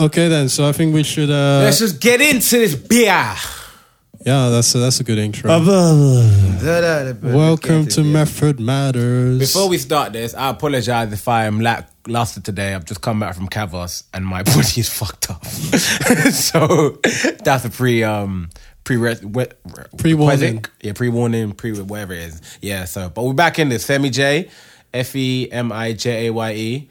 [0.00, 0.48] Okay, then.
[0.48, 1.30] So I think we should.
[1.30, 3.34] Uh, Let's just get into this beer.
[4.24, 5.50] yeah, that's a, that's a good intro.
[5.50, 9.38] Welcome Welcome to Method Matters.
[9.38, 12.74] Before we start this, I apologize if I am lack lasted today.
[12.74, 15.44] I've just come back from Kavos and my body is fucked up.
[15.46, 16.98] so
[17.44, 18.48] that's a pre um
[18.84, 18.96] pre
[19.98, 20.64] Pre-warning.
[20.82, 22.58] Yeah, pre warning, pre whatever it is.
[22.60, 22.84] Yeah.
[22.84, 23.86] So, but we're back in this.
[23.86, 24.48] Femi J,
[24.92, 26.90] F E M I J A Y E.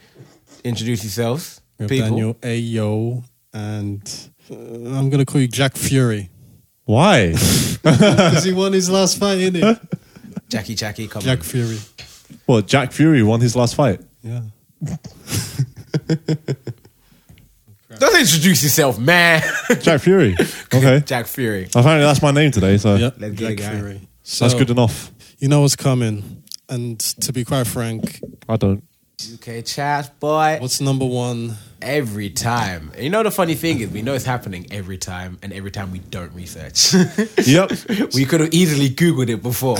[0.63, 2.09] Introduce yourselves, we have people.
[2.09, 6.30] Daniel Ayo, and uh, I'm gonna call you Jack Fury
[6.85, 7.27] Why?
[7.83, 9.80] because he won his last fight, in it?
[10.49, 11.44] Jackie, Jackie, come Jack on.
[11.45, 11.77] Fury.
[12.45, 14.02] well, Jack Fury won his last fight.
[14.21, 14.41] Yeah.
[17.99, 19.41] Don't introduce yourself, man.
[19.81, 20.35] Jack Fury.
[20.73, 21.02] Okay.
[21.05, 21.66] Jack Fury.
[21.66, 23.16] Apparently that's my name today, so Yep.
[23.17, 23.75] Let's get Jack guy.
[23.80, 24.02] Fury.
[24.23, 25.12] So, that's good enough.
[25.39, 28.84] You know what's coming, and to be quite frank, I don't.
[29.34, 30.58] UK chat, boy.
[30.61, 31.55] what's number one?
[31.81, 32.92] Every time.
[32.94, 35.72] And you know the funny thing is we know it's happening every time and every
[35.72, 36.94] time we don't research.
[37.45, 37.72] Yep.
[38.14, 39.77] we could have easily Googled it before.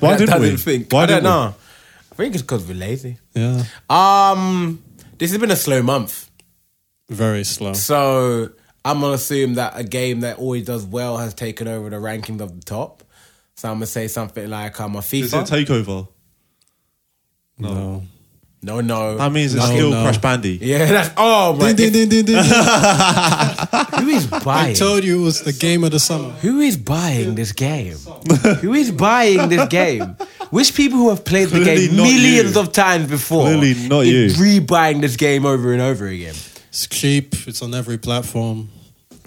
[0.00, 0.56] Why didn't we?
[0.56, 0.90] Think.
[0.92, 1.30] Why I don't didn't we?
[1.30, 1.54] know.
[2.12, 3.18] I think it's because we're lazy.
[3.34, 4.82] Yeah, Um
[5.18, 6.30] this has been a slow month.
[7.08, 7.72] Very slow.
[7.74, 8.50] So
[8.84, 12.40] I'm gonna assume that a game that always does well has taken over the rankings
[12.40, 13.02] of the top.
[13.56, 15.66] So I'm gonna say something like I'm um, a Is it FIFA.
[15.66, 16.08] takeover?
[17.56, 18.02] No.
[18.62, 19.16] no, no.
[19.16, 20.02] That means it's No, still no.
[20.02, 20.58] Crash Bandy.
[20.60, 21.72] yeah, that's oh my.
[21.72, 22.44] Ding, ding, ding, ding, ding.
[24.00, 24.70] Who is buying?
[24.70, 26.30] I told you it was the game of the summer.
[26.30, 27.96] Who is buying this game?
[28.60, 30.16] who is buying this game?
[30.50, 32.60] Which people who have played the game millions you.
[32.60, 34.30] of times before Clearly not you.
[34.38, 36.34] re-buying this game over and over again?
[36.74, 37.36] It's cheap.
[37.46, 38.68] It's on every platform.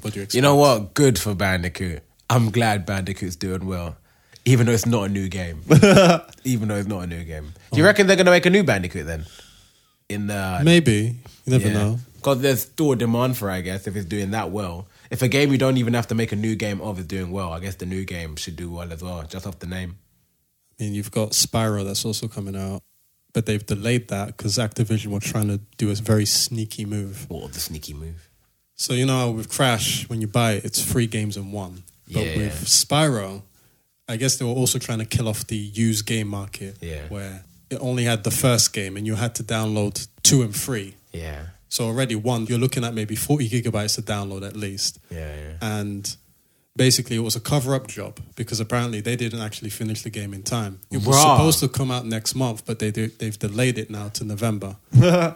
[0.01, 0.33] What do you expect?
[0.33, 0.93] You know what?
[0.93, 2.03] Good for Bandicoot.
[2.29, 3.95] I'm glad Bandicoot's doing well.
[4.43, 5.61] Even though it's not a new game.
[6.43, 7.53] Even though it's not a new game.
[7.71, 9.23] Do you reckon they're going to make a new Bandicoot then?
[10.09, 11.15] In the Maybe.
[11.45, 11.99] You never know.
[12.15, 14.89] Because there's still a demand for it, I guess, if it's doing that well.
[15.09, 17.31] If a game you don't even have to make a new game of is doing
[17.31, 19.99] well, I guess the new game should do well as well, just off the name.
[20.77, 22.83] I mean, you've got Spyro that's also coming out,
[23.37, 27.29] but they've delayed that because Activision were trying to do a very sneaky move.
[27.29, 28.27] What the sneaky move?
[28.73, 31.83] So you know, with Crash, when you buy it, it's three games in one.
[32.11, 32.37] But Yeah.
[32.37, 33.43] with Spyro,
[34.09, 37.07] I guess they were also trying to kill off the used game market, Yeah.
[37.09, 40.95] where it only had the first game and you had to download two and three.
[41.13, 41.49] Yeah.
[41.69, 44.97] So already one, you're looking at maybe 40 gigabytes to download at least.
[45.11, 45.57] Yeah, yeah.
[45.61, 46.17] and
[46.77, 50.43] basically it was a cover-up job because apparently they didn't actually finish the game in
[50.43, 50.79] time.
[50.91, 51.35] It was Bruh.
[51.35, 54.77] supposed to come out next month, but they do, they've delayed it now to November.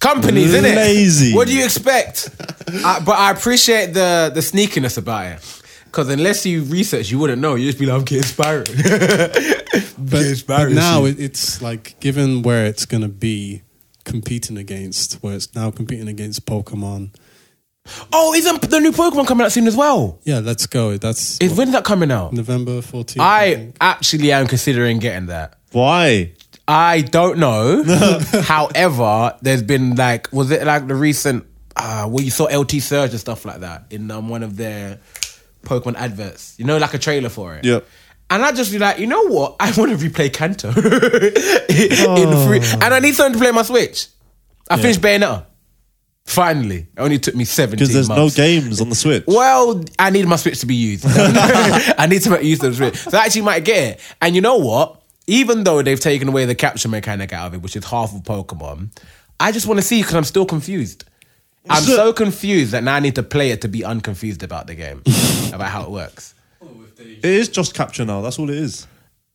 [0.00, 0.76] Companies, innit?
[0.76, 1.34] Lazy.
[1.34, 2.28] What do you expect?
[2.68, 5.62] I, but I appreciate the the sneakiness about it.
[5.86, 7.54] Because unless you research, you wouldn't know.
[7.54, 9.60] You'd just be like, I'm getting Spyro.
[9.96, 13.62] But, but now it, it's like given where it's going to be
[14.04, 17.10] competing against, where it's now competing against Pokemon.
[18.12, 20.20] Oh, isn't the new Pokemon coming out soon as well?
[20.24, 20.96] Yeah, let's go.
[20.96, 22.32] That's Is when's that coming out?
[22.32, 23.16] November 14th.
[23.20, 25.58] I actually am considering getting that.
[25.72, 26.32] Why?
[26.66, 27.82] I don't know.
[28.42, 31.44] However, there's been like, was it like the recent
[31.76, 35.00] uh, where you saw LT Surge and stuff like that in um, one of their
[35.62, 36.54] Pokemon adverts?
[36.58, 37.64] You know, like a trailer for it.
[37.64, 37.86] Yep.
[38.30, 39.56] And I just be like, you know what?
[39.60, 44.06] I want to replay Kanto in free, and I need something to play my Switch.
[44.70, 45.44] I finished Bayonetta.
[46.26, 49.24] Finally, it only took me seventeen Because there's no games on the Switch.
[49.26, 51.04] Well, I need my Switch to be used.
[51.08, 52.96] I need to make use of the Switch.
[52.96, 54.00] So I actually might get it.
[54.22, 55.02] And you know what?
[55.26, 58.22] Even though they've taken away the capture mechanic out of it, which is half of
[58.22, 58.88] Pokemon,
[59.38, 61.04] I just want to see because I'm still confused.
[61.68, 64.74] I'm so confused that now I need to play it to be unconfused about the
[64.74, 65.02] game,
[65.52, 66.34] about how it works.
[66.98, 68.20] It is just capture now.
[68.20, 68.86] That's all it is.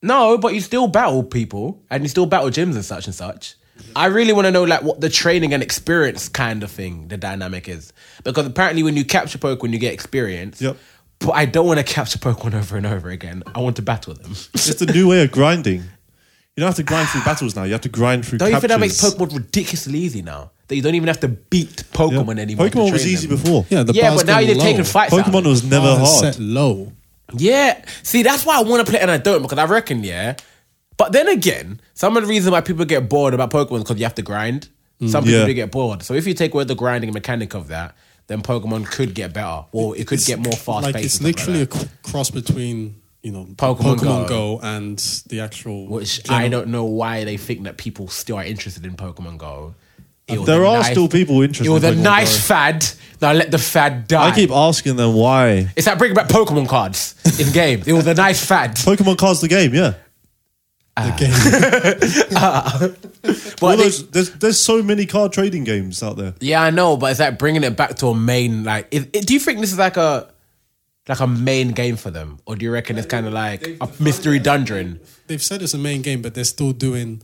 [0.01, 3.55] No, but you still battle people and you still battle gyms and such and such.
[3.95, 7.17] I really want to know like what the training and experience kind of thing the
[7.17, 7.91] dynamic is
[8.23, 10.61] because apparently when you capture Pokemon you get experience.
[10.61, 10.77] Yep.
[11.19, 13.43] But I don't want to capture Pokemon over and over again.
[13.53, 14.31] I want to battle them.
[14.53, 15.81] It's a new way of grinding.
[15.81, 17.63] You don't have to grind through battles now.
[17.63, 18.37] You have to grind through.
[18.37, 19.01] Don't you think that makes.
[19.01, 20.51] Pokemon ridiculously easy now?
[20.67, 22.41] That you don't even have to beat Pokemon Yeah.
[22.43, 22.69] anymore.
[22.69, 23.35] to Pokemon was easy them.
[23.37, 23.65] before.
[23.69, 24.63] yeah, the Yeah, but now gone they've low.
[24.63, 25.13] taken fights.
[25.13, 25.47] out Pokemon it.
[25.49, 26.07] was never hard.
[26.35, 26.93] set low.
[27.33, 27.83] Yeah.
[28.03, 30.35] See, that's why I want to play it and I don't because I reckon, yeah.
[30.99, 33.97] But then again, some of the reason why people get bored about Pokemon is because
[33.97, 34.67] you have to grind.
[35.07, 35.45] Some people Yeah.
[35.45, 36.03] do get bored.
[36.03, 37.95] So if you take away the grinding mechanic of that,
[38.27, 41.67] then Pokemon could get better or it could get more fast Like it's literally a
[42.03, 44.57] cross between you know Pokemon Pokemon, Go.
[44.57, 44.59] Go.
[44.61, 45.87] and the actual.
[45.87, 49.37] which general- I don't know why they think that people still are interested in Pokemon
[49.37, 49.75] Go.
[50.27, 52.41] There are nice- still people interested It was in a nice Go.
[52.41, 52.85] fad.
[53.21, 54.27] Now let the fad die.
[54.29, 55.71] I keep asking them why.
[55.77, 57.87] It's like bringing back Pokemon cards in games.
[57.87, 58.75] It was a nice fad.
[58.75, 59.93] Pokemon cards the game, yeah.
[61.01, 61.15] Ah.
[61.17, 62.29] the game.
[62.35, 62.81] Ah.
[62.81, 62.89] All
[63.59, 66.33] But they- those, there's there's so many card trading games out there.
[66.39, 68.63] yeah, I know, but it's like bringing it back to a main.
[68.63, 70.29] Like, is, do you think this is like a
[71.07, 73.89] like a main game for them, or do you reckon it's kind of like a
[73.99, 74.99] mystery dungeon?
[75.27, 77.21] They've said it's a main game, but they're still doing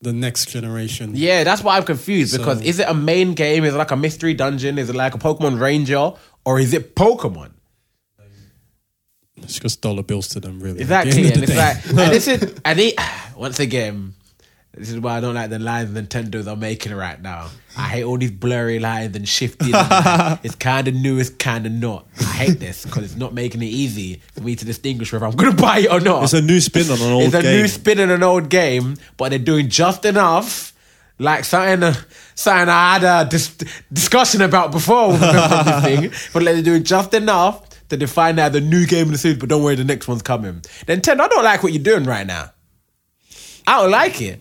[0.00, 1.12] the next generation.
[1.14, 3.64] Yeah, that's why I'm confused because is it a main game?
[3.64, 4.78] Is it like a mystery dungeon?
[4.78, 6.12] Is it like a Pokemon Ranger,
[6.44, 7.50] or is it Pokemon?
[9.38, 10.80] It's just dollar bills to them, really.
[10.80, 12.96] Exactly, and it's like, and this is, and he,
[13.36, 14.14] once again,
[14.74, 17.48] this is why I don't like the lines Nintendo's are making right now.
[17.78, 19.70] I hate all these blurry lines and shifting.
[19.74, 22.06] it's kind of new, it's kind of not.
[22.20, 25.34] I hate this because it's not making it easy for me to distinguish whether I'm
[25.36, 26.24] going to buy it or not.
[26.24, 27.60] It's a new spin on an old It's a game.
[27.62, 30.74] new spin on an old game, but they're doing just enough.
[31.18, 31.94] Like something,
[32.34, 33.56] something I had a dis-
[33.90, 38.52] discussion about before with this thing, but like they're doing just enough to define that
[38.52, 39.38] the new game in the series.
[39.38, 40.60] But don't worry, the next one's coming.
[40.86, 42.50] Nintendo, I don't like what you're doing right now.
[43.66, 44.40] I don't like it.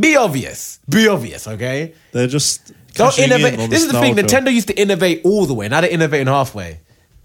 [0.00, 0.78] Be obvious.
[0.88, 1.94] Be obvious, okay?
[2.12, 3.58] They're just Don't cashing in innovate.
[3.60, 4.14] on This is the thing.
[4.14, 5.68] Nintendo used to innovate all the way.
[5.68, 6.80] Now they're innovating halfway,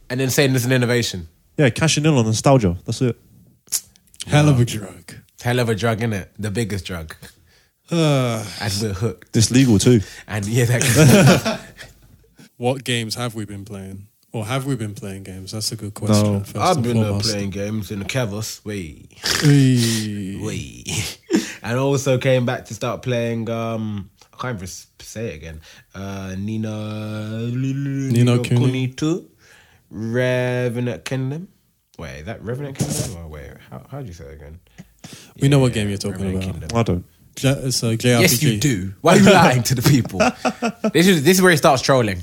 [0.10, 1.28] and then saying this is an innovation.
[1.58, 2.78] Yeah, cashing in on nostalgia.
[2.86, 3.18] That's it.
[4.26, 5.14] hell of a drug.
[5.42, 6.32] Hell of a drug, is it?
[6.40, 7.16] The biggest drug.
[7.92, 9.36] Uh, And we're hooked.
[9.38, 10.02] It's legal too.
[10.28, 11.62] And yeah, that,
[12.58, 14.08] what games have we been playing?
[14.38, 15.52] Or have we been playing games?
[15.52, 16.34] That's a good question.
[16.34, 16.40] No.
[16.42, 18.64] first I've been uh, playing games in the Kavos.
[18.64, 19.12] Wait,
[19.42, 20.38] Hey.
[20.40, 21.20] wait,
[21.64, 23.50] and also came back to start playing.
[23.50, 24.68] um I can't even
[25.00, 25.62] say it again.
[25.96, 28.60] Uh Nina Ni no Kuni.
[28.66, 29.30] Kuni two,
[29.90, 31.48] Revenant Kingdom.
[31.98, 33.52] Wait, is that Revenant Kingdom or wait?
[33.72, 34.60] How how do you say it again?
[35.42, 36.60] We know what game you're talking Revenant about.
[36.62, 36.78] Kingdom.
[36.78, 37.06] I don't.
[37.38, 38.20] J- it's a JRPG.
[38.22, 38.94] Yes, you do.
[39.02, 40.20] Why are you lying to the people?
[40.92, 42.22] this is this is where he starts trolling.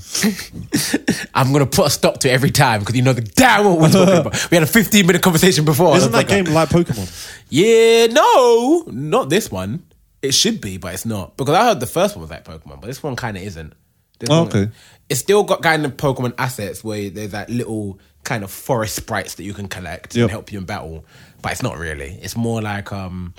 [1.34, 3.78] I'm gonna put a stop to it every time because you know the damn what
[3.78, 4.50] we're talking about.
[4.50, 5.96] We had a 15 minute conversation before.
[5.96, 7.08] Isn't that game like Pokemon?
[7.48, 9.84] Yeah, no, not this one.
[10.20, 12.80] It should be, but it's not because I heard the first one was like Pokemon,
[12.80, 13.72] but this one kind of isn't.
[14.18, 14.70] This Oh, one- okay.
[15.08, 19.34] It's still got kind of Pokemon assets where there's that little kind of forest sprites
[19.34, 20.22] that you can collect Yep.
[20.22, 21.04] and help you in battle,
[21.42, 22.18] but it's not really.
[22.22, 23.34] It's more like um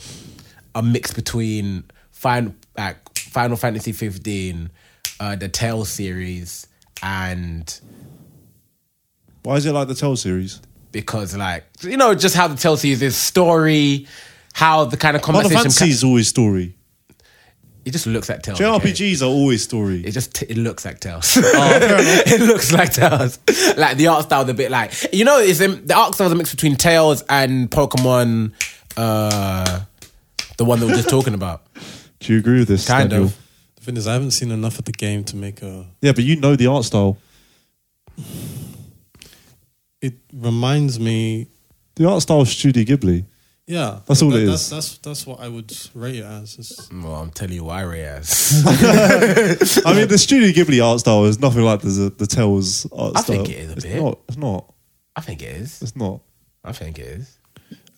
[0.76, 4.70] a mix between Final like Final Fantasy 15,
[5.20, 6.68] uh, the Tales series,
[7.02, 7.80] and
[9.44, 10.62] Why is it like the Tell series?
[10.92, 14.08] because like you know just how the Tales series is story,
[14.54, 15.58] how the kind of conversation.
[15.58, 15.64] Final.
[15.72, 16.74] Fantasy is always story.
[17.84, 18.62] it just looks like Tales.
[18.62, 18.92] okay?
[18.92, 20.06] JRPGs are always story.
[20.06, 21.34] It just it looks like Tales.
[21.38, 23.40] it looks like Tales.
[23.78, 26.34] Like the art style, a bit like you know, it's um, the art style is
[26.34, 28.54] a mix between Tales and Pokemon.
[28.96, 29.82] Uh,
[30.58, 31.64] the one that we we're just talking about,
[32.20, 32.88] Do you agree with this?
[32.88, 33.28] kind Daniel?
[33.28, 33.38] of.
[33.76, 35.86] The thing is, I haven't seen enough of the game to make a.
[36.02, 37.18] Yeah, but you know the art style.
[40.02, 41.48] It reminds me.
[41.96, 43.26] The art style is Studio Ghibli.
[43.68, 44.70] Yeah, That's all that, it that's.
[44.70, 46.54] That's that's what I would rate it as.
[46.60, 48.64] It's- Well, I'm telling you why, as.
[49.86, 53.22] I mean, the Studio Ghibli art style is nothing like the the Tell's art I
[53.22, 53.42] style.
[53.42, 54.02] I think it is a it's bit.
[54.04, 54.20] Not.
[54.28, 54.74] It's not.
[55.16, 55.82] I think it is.
[55.82, 56.22] It's not.
[56.64, 57.40] I think it is.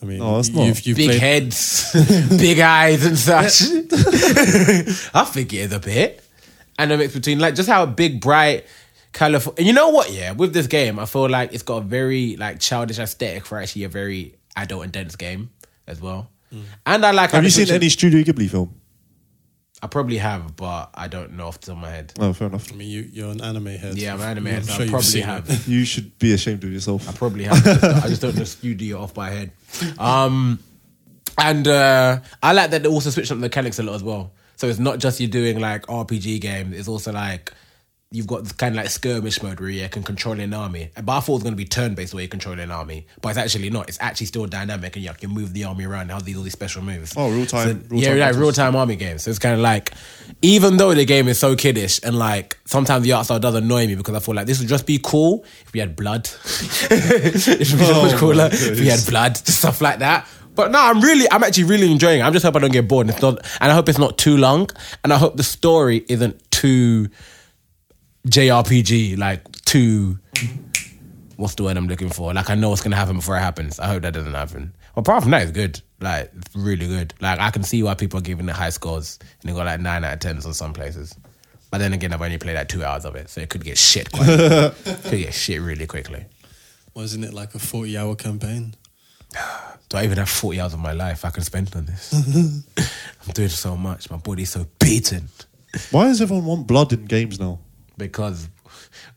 [0.02, 0.66] I mean, oh, No, it's not.
[0.66, 1.92] You've, you've Big played, heads,
[2.30, 3.62] big eyes, and such.
[5.14, 6.24] I think it is a bit.
[6.78, 8.66] And a mix between like just how big, bright,
[9.12, 9.56] colorful.
[9.58, 10.12] And you know what?
[10.12, 13.60] Yeah, with this game, I feel like it's got a very like childish aesthetic for
[13.60, 15.50] actually a very adult and dense game
[15.88, 16.30] as well.
[16.54, 16.64] Mm.
[16.86, 17.32] And I like.
[17.32, 18.80] Have you seen any Studio Ghibli film?
[19.82, 22.12] I probably have, but I don't know off the top of my head.
[22.20, 22.72] Oh, fair enough.
[22.74, 23.96] I mean, you, you're an anime head.
[23.96, 25.50] Yeah, I'm an anime I'm head, so sure I you've probably seen have.
[25.50, 25.68] it.
[25.68, 27.08] You should be ashamed of yourself.
[27.08, 27.66] I probably have.
[28.04, 29.52] I just don't know studio off my head.
[30.00, 30.60] Um,
[31.38, 34.32] and uh, I like that they also switched up the mechanics a lot as well.
[34.56, 36.76] So it's not just you doing like RPG games.
[36.76, 37.54] It's also like
[38.10, 40.92] you've got this kind of like skirmish mode where you can control an army.
[40.96, 43.06] But I thought it was going to be turn based where you control an army,
[43.22, 43.90] but it's actually not.
[43.90, 46.04] It's actually still dynamic, and you can move the army around.
[46.04, 47.14] and Have these all these special moves.
[47.18, 49.24] Oh, real-time- So, real-time yeah, like real time army games.
[49.24, 49.94] So it's kind of like,
[50.42, 53.88] even though the game is so kiddish and like sometimes the art style does annoy
[53.88, 56.30] me because I feel like this would just be cool if we had blood.
[56.90, 60.28] Oh it would be so much Oh, cooler if we had blood, stuff like that.
[60.56, 62.24] But no, I'm really, I'm actually really enjoying it.
[62.24, 63.06] I'm just hope I don't get bored.
[63.08, 64.70] And, it's not, and I hope it's not too long.
[65.04, 67.10] And I hope the story isn't too
[68.30, 70.20] JRPG, like too.
[71.36, 72.34] What's the word I'm looking for?
[72.34, 73.80] Like I know what's gonna happen before it happens.
[73.80, 74.74] I hope that doesn't happen.
[74.96, 75.82] Well, apart from that, it's good.
[76.00, 77.14] Like it's really good.
[77.22, 79.80] Like I can see why people are giving it high scores and they got like
[79.80, 81.16] nine out of tens on some places.
[81.70, 83.78] But then again, I've only played like two hours of it, so it could get
[83.78, 84.12] shit.
[84.12, 84.26] Quite,
[84.84, 86.26] could get shit really quickly.
[86.94, 88.74] Wasn't it like a 40 hour campaign?
[89.90, 92.14] Do I even have 40 hours of my life I can spend on this?
[93.28, 94.10] I'm doing so much.
[94.10, 95.30] My body's so beaten
[95.92, 97.60] Why does everyone want blood in games now?
[97.98, 98.50] Because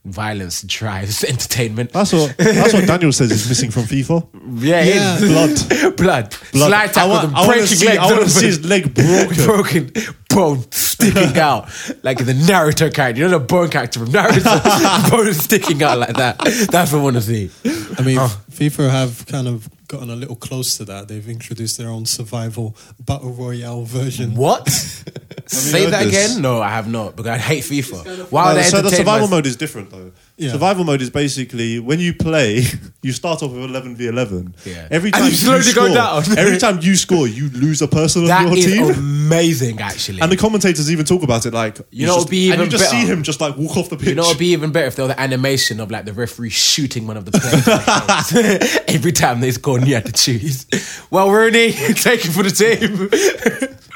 [0.05, 1.93] violence drives entertainment.
[1.93, 4.27] That's what that's what Daniel says is missing from FIFA.
[4.63, 5.19] Yeah, Yeah.
[5.19, 5.97] Blood.
[5.97, 6.69] blood, Blood.
[6.69, 9.45] slide I tackle, I want to breaking see, I want to see his leg broken.
[9.45, 9.93] broken
[10.29, 11.69] bone sticking out
[12.03, 13.21] like the Naruto character.
[13.23, 16.39] You know the bone character from Naruto, bone sticking out like that.
[16.71, 17.51] That's what I want to see.
[17.99, 18.41] I mean, Oh.
[18.51, 21.09] FIFA have kind of gotten a little close to that.
[21.09, 24.35] They've introduced their own survival battle royale version.
[24.37, 24.69] What?
[25.47, 26.09] Say that this?
[26.31, 26.43] again?
[26.43, 28.31] No, I have not because I hate FIFA.
[28.31, 30.13] Why No, are they so the survival my- mode is different though.
[30.41, 30.53] Yeah.
[30.53, 32.63] Survival mode is basically when you play,
[33.03, 34.55] you start off with eleven v eleven.
[34.65, 34.89] Yeah.
[34.91, 36.23] Every time you slowly score, go down.
[36.39, 38.91] every time you score, you lose a person on That your is team.
[38.91, 40.21] amazing, actually.
[40.23, 42.71] and the commentators even talk about it like You know just, be and you even
[42.71, 44.09] just see him just like walk off the pitch.
[44.09, 46.51] You know, it'd be even better if there was the animation of like the referee
[46.51, 50.67] shooting one of the players every time they score and you had to choose.
[51.11, 53.11] Well, Rooney, take it for the team.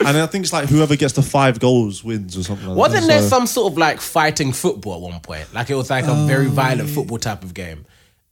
[0.07, 2.69] and I think it's like whoever gets the five goals wins or something.
[2.69, 3.09] like Wasn't that.
[3.09, 5.53] there So- some sort of like fighting football at one point?
[5.55, 7.85] Like it was like a uh, very violent football type of game.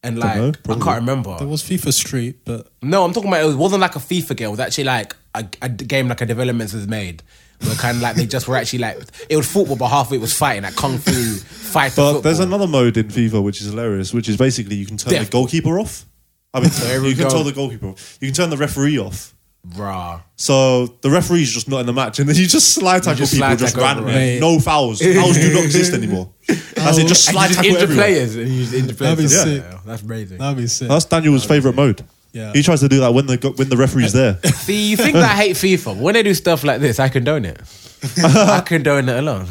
[0.05, 1.37] And like know, I can't remember.
[1.39, 4.49] There was FIFA Street, but No, I'm talking about it wasn't like a FIFA game.
[4.49, 7.23] It was actually like a, a game like a development has made.
[7.61, 10.15] Where kind of like they just were actually like it was football, but half of
[10.15, 11.93] it was fighting, like kung fu fight.
[11.95, 12.21] But football.
[12.23, 15.27] there's another mode in FIFA which is hilarious, which is basically you can turn Death.
[15.27, 16.05] the goalkeeper off.
[16.53, 17.31] I mean, There you can go.
[17.31, 18.19] turn the goalkeeper off.
[18.21, 19.35] You can turn the referee off.
[19.65, 20.21] Rah.
[20.37, 23.33] So the referee's just not in the match, and then you just slide tackle just
[23.33, 24.13] people slide just tackle randomly.
[24.37, 24.55] everyone.
[24.57, 25.01] No fouls.
[25.01, 26.33] Fouls do not exist anymore.
[26.77, 27.09] As in oh.
[27.09, 28.05] just slide you just tackle injure everyone.
[28.05, 28.37] players.
[28.37, 29.17] And you just injure players.
[29.17, 29.71] That'd be Yeah.
[29.71, 29.85] sick.
[29.87, 30.39] That's amazing.
[30.39, 30.89] that'd be sick.
[30.89, 32.03] That's Daniel's favorite mode.
[32.33, 32.53] Yeah.
[32.53, 34.39] He tries to do that when the go- when the referee's there.
[34.45, 35.97] See, you think that I hate FIFA.
[36.01, 37.61] When they do stuff like this, I condone it.
[38.25, 39.47] I condone it alone.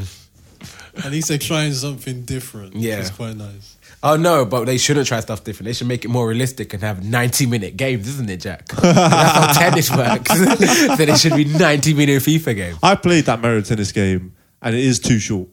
[0.98, 2.76] At least they're trying something different.
[2.76, 3.00] Yeah.
[3.00, 3.78] It's quite nice.
[4.04, 5.66] Oh no, but they shouldn't try stuff different.
[5.66, 8.66] They should make it more realistic and have 90 minute games, isn't it, Jack?
[8.82, 10.30] That's how tennis works.
[10.38, 12.80] so it should be 90 minute FIFA games.
[12.82, 15.50] I played that Mario Tennis game, and it is too short.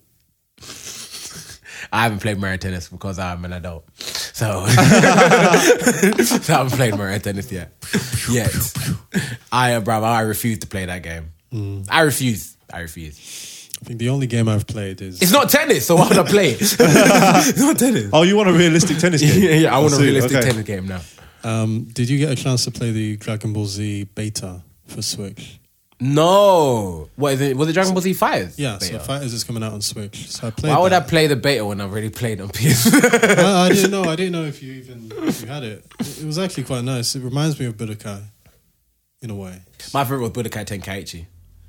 [1.90, 3.84] I haven't played Mario Tennis because I'm an adult.
[3.98, 7.72] So, so I haven't played Mario Tennis yet.
[8.30, 8.54] Yet.
[9.52, 11.32] I, uh, bro, I refuse to play that game.
[11.88, 12.56] I refuse.
[12.72, 13.57] I refuse.
[13.80, 16.24] I think the only game I've played is It's not tennis, so why would I
[16.24, 16.58] play it?
[16.62, 18.10] it's not tennis.
[18.12, 19.40] Oh, you want a realistic tennis game?
[19.42, 20.48] yeah, yeah, I want a realistic Okay.
[20.50, 21.00] tennis game now.
[21.44, 25.60] Um, did you get a chance to play the Dragon Ball Z beta for Switch?
[26.00, 27.08] No.
[27.16, 27.56] What is it?
[27.56, 28.58] Was it Dragon Ball Z Fighters?
[28.58, 29.00] Yeah, so Beta?
[29.04, 30.28] Fighters is coming out on Switch.
[30.28, 30.70] So I played.
[30.70, 31.08] Why would I that.
[31.08, 32.92] play the beta when I've already played on PS?
[33.04, 34.04] I, I didn't know.
[34.04, 35.84] I didn't know if you even if you had it.
[36.00, 37.14] It was actually quite nice.
[37.16, 38.22] It reminds me of Budokai,
[39.22, 39.60] in a way.
[39.94, 41.26] My favorite was Budokai Tenkaichi.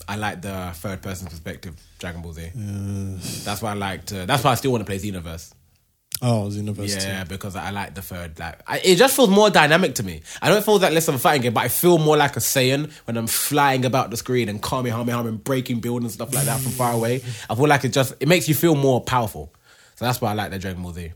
[0.10, 2.50] I like the third person perspective Dragon Ball Z.
[3.46, 4.12] That's why I liked.
[4.12, 5.54] Uh, that's why I still want to play Xenoverse.
[6.22, 7.06] Oh, University.
[7.06, 8.40] Yeah, because I like the third.
[8.40, 10.22] Like, I, it just feels more dynamic to me.
[10.42, 12.40] I don't feel that less of a fighting game, but I feel more like a
[12.40, 16.46] Saiyan when I'm flying about the screen and Kamehameha and breaking buildings and stuff like
[16.46, 17.22] that from far away.
[17.50, 19.54] I feel like it just it makes you feel more powerful.
[19.96, 21.12] So that's why I like the Dragon Ball Z.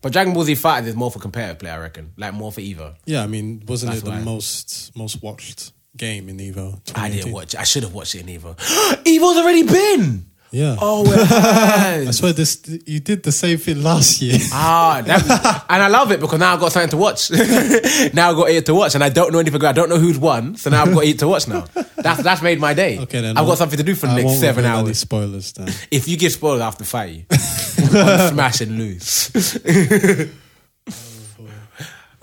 [0.00, 2.12] But Dragon Ball Z Fighters is more for competitive play, I reckon.
[2.16, 2.94] Like more for Evo.
[3.04, 4.22] Yeah, I mean, wasn't That's it the why.
[4.22, 6.80] most most watched game in Evo?
[6.96, 7.60] I didn't watch it.
[7.60, 8.56] I should have watched it in Evo.
[9.04, 10.26] Evo's already been.
[10.52, 10.74] Yeah.
[10.80, 12.08] Oh, it has.
[12.08, 12.60] I swear this.
[12.84, 14.36] You did the same thing last year.
[14.52, 17.30] Ah, that, and I love it because now I've got something to watch.
[18.14, 19.64] now I've got it to watch, and I don't know anything.
[19.64, 21.66] I don't know who's won, so now I've got it to watch now.
[21.96, 22.98] That's that's made my day.
[22.98, 24.98] Okay, then I've got something to do for the I next seven reveal Any hours.
[24.98, 25.68] spoilers then?
[25.92, 27.36] If you give spoilers, I have to fight you.
[27.36, 29.30] Smash and lose.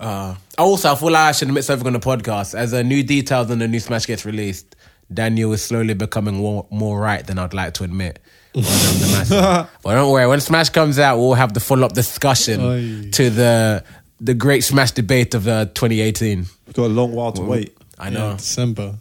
[0.00, 2.54] Uh, also, I feel like I should admit something on the podcast.
[2.54, 4.76] As a new details on the new Smash gets released,
[5.12, 8.18] Daniel is slowly becoming more, more right than I'd like to admit.
[8.54, 9.68] on the match.
[9.82, 13.10] but don't worry, when Smash comes out, we'll have the follow up discussion Oy.
[13.12, 13.84] to the
[14.20, 16.44] the great Smash debate of uh, 2018.
[16.66, 17.76] We've got a long while to wait.
[17.98, 18.30] I know.
[18.30, 18.94] Yeah, December.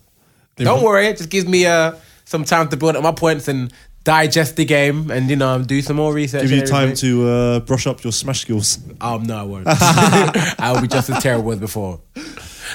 [0.55, 1.93] They Don't wa- worry, it just gives me uh,
[2.25, 3.71] some time to build up my points and
[4.07, 6.43] digest the game and you know do some more research.
[6.43, 8.79] Give you time to uh, brush up your smash skills.
[9.01, 9.65] Um, no, I won't.
[9.67, 11.99] I will be just as terrible as before.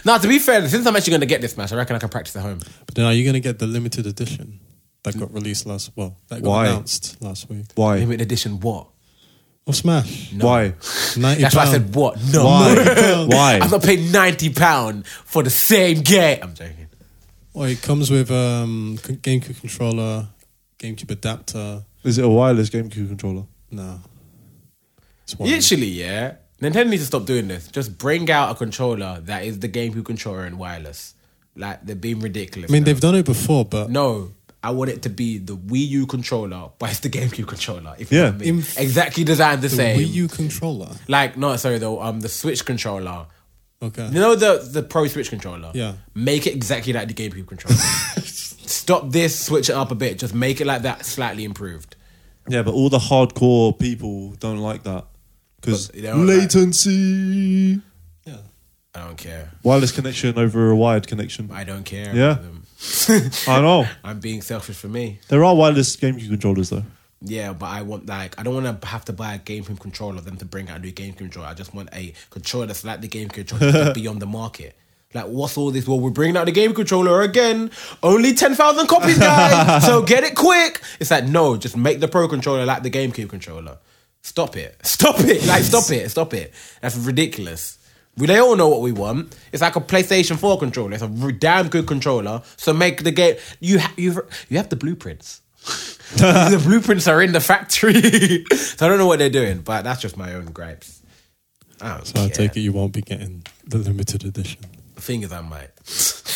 [0.05, 1.99] Now, to be fair, since I'm actually going to get this match, I reckon I
[2.01, 2.61] can practice at home.
[2.85, 4.61] But then, are you going to get the limited edition
[5.05, 5.93] that got released last?
[5.97, 6.67] Well, that got Why?
[6.67, 7.65] announced last week.
[7.77, 7.97] Why?
[7.97, 8.89] Limited edition, what?
[9.67, 10.33] Of Smash.
[10.35, 10.75] Why?
[11.17, 11.43] Ninety.
[11.43, 12.19] That's why I said what?
[12.31, 12.45] No.
[12.45, 13.27] Why?
[13.29, 13.59] Why?
[13.63, 16.41] I'm not paying ninety pound for the same game.
[16.43, 16.89] I'm joking.
[17.55, 20.27] Well, it comes with um, c- GameCube controller,
[20.83, 21.85] GameCube adapter.
[22.05, 23.45] Is it a wireless GameCube controller?
[23.71, 24.01] No.
[25.25, 25.71] It's wireless.
[25.71, 26.35] Literally, yeah.
[26.61, 27.69] Nintendo needs to stop doing this.
[27.69, 31.15] Just bring out a controller that is the GameCube controller and wireless.
[31.57, 32.71] Like they're being ridiculous.
[32.71, 32.87] I mean, now.
[32.87, 34.31] they've done it before, but No,
[34.63, 37.95] I want it to be the Wii U controller, but it's the GameCube controller.
[37.99, 38.31] If you Yeah.
[38.31, 38.49] know I mean.
[38.49, 39.99] In- exactly designed the, the same.
[39.99, 40.89] Wii U controller.
[41.09, 42.01] Like no, sorry though.
[42.01, 43.27] Um, the Switch controller.
[43.83, 44.07] Okay.
[44.07, 45.73] You know the the Pro Switch controller.
[45.75, 45.95] Yeah.
[46.15, 47.77] Make it exactly like the GameCube controller.
[48.67, 50.19] Stop this, switch it up a bit.
[50.19, 51.97] Just make it like that, slightly improved.
[52.49, 55.07] Yeah, but all the hardcore people don't like that
[55.61, 57.81] because But they don't like- latency,
[58.25, 58.37] Yeah.
[58.95, 59.51] I don't care.
[59.63, 61.51] wireless connection over a wired connection.
[61.53, 62.15] I don't care.
[62.15, 62.33] Yeah.
[62.33, 62.63] about them.
[63.49, 65.21] I know I'm being selfish for me.
[65.29, 66.83] there are wireless GameCube controllers though.
[67.25, 70.21] Yeah, but I want like I don't want to have to buy a GameCube controller
[70.21, 71.47] then to bring out a new GameCube controller.
[71.49, 74.77] I just want a controller that's like the GameCube controller that's beyond the market.
[75.15, 75.87] Like what's all this?
[75.87, 77.71] Well, we're bringing out the game controller again.
[78.03, 79.85] Only ten thousand copies, guys.
[79.87, 80.81] so get it quick.
[81.01, 83.79] It's like no, just make the Pro controller like the GameCube controller.
[84.23, 84.77] Stop it.
[84.85, 85.47] Stop it.
[85.47, 86.09] Like stop it.
[86.11, 86.53] Stop it.
[86.81, 87.79] That's ridiculous.
[88.17, 89.37] We they all know what we want.
[89.53, 90.93] It's like a PlayStation Four controller.
[90.93, 92.43] It's a damn good controller.
[92.57, 93.37] So make the game.
[93.61, 95.41] You ha- you you have the blueprints.
[96.17, 98.45] the blueprints are in the factory.
[98.55, 101.01] so I don't know what they're doing, but that's just my own gripes.
[101.81, 104.61] I So I take it you won't be getting the limited edition.
[105.03, 105.71] The thing is, I might.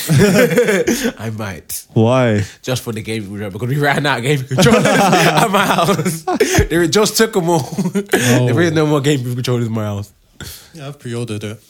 [1.20, 1.86] I might.
[1.94, 2.42] Why?
[2.62, 6.22] Just for the game controller because we ran out of game controllers at my house.
[6.68, 7.60] They just took them all.
[7.64, 8.46] Oh.
[8.46, 10.12] there is no more game controllers in my house.
[10.74, 11.60] Yeah, I've pre-ordered it,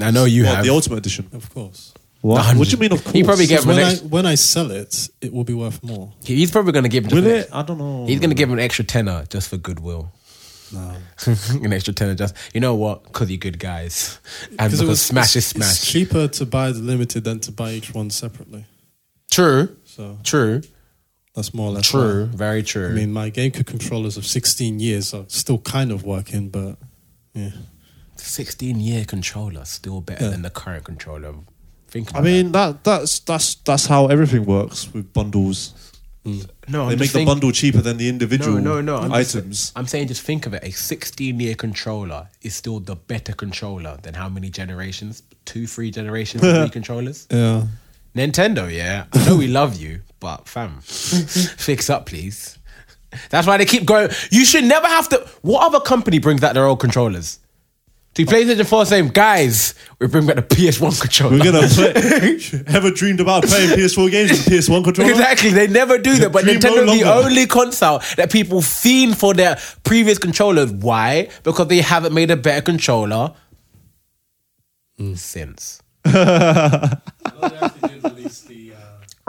[0.00, 0.64] I know you What, have.
[0.64, 1.28] the Ultimate Edition.
[1.34, 1.92] of course.
[2.22, 2.56] What?
[2.56, 2.92] What do you mean?
[2.92, 3.14] Of course.
[3.14, 5.82] He probably get Because him when I, when I sell it, it will be worth
[5.82, 6.12] more.
[6.24, 7.10] He's probably going to give him.
[7.14, 7.54] Will just it?
[7.54, 8.06] I don't know.
[8.06, 10.12] He's going to give him an extra tenner just for goodwill.
[10.72, 10.80] No.
[11.26, 12.34] Um, an extra tenner just.
[12.54, 13.04] You know what?
[13.04, 15.92] Because you're good guys, and because it was- Smash is it's- It's Smash.
[15.92, 18.64] cheaper to buy the limited than to buy each one separately.
[19.30, 19.76] True.
[19.84, 20.62] So True.
[21.34, 22.26] that's more or less True.
[22.26, 22.36] why.
[22.36, 22.88] Very true.
[22.88, 26.76] I mean, my GameCube controllers of 16 years are still kind of working, but
[27.34, 27.50] yeah.
[28.16, 30.30] 16 year controller still better Yeah.
[30.30, 31.34] than the current controller.
[31.88, 35.91] Think I about mean that that's that's that's how everything works with bundles.
[36.24, 36.50] That.
[36.68, 38.96] no, They I'm make the think- bundle cheaper than the individual No, no, no.
[38.98, 39.72] I'm just- items.
[39.76, 40.62] I'm saying just think of it.
[40.64, 45.22] A 16 year controller is still the better controller than how many generations?
[45.44, 47.26] Two, three generations of Wii controllers?
[47.30, 47.66] Yeah.
[48.14, 49.06] Nintendo, yeah.
[49.12, 52.58] I know we love you, but fam, fix up, please.
[53.30, 54.10] That's why they keep going.
[54.30, 55.26] You should never have to.
[55.42, 57.38] What other company brings out their old controllers?
[58.14, 61.38] To PlayStation 4 saying, guys, we bring back the PS1 controller.
[61.38, 62.64] We're gonna play.
[62.66, 65.10] Ever dreamed about playing PS4 games with PS1 controller?
[65.10, 66.30] Exactly, they never do that.
[66.30, 70.70] But Dream no Nintendo's the only console that people fiend for their previous controllers.
[70.70, 71.30] Why?
[71.42, 73.32] Because they haven't made a better controller
[75.14, 75.80] since.
[76.04, 76.98] I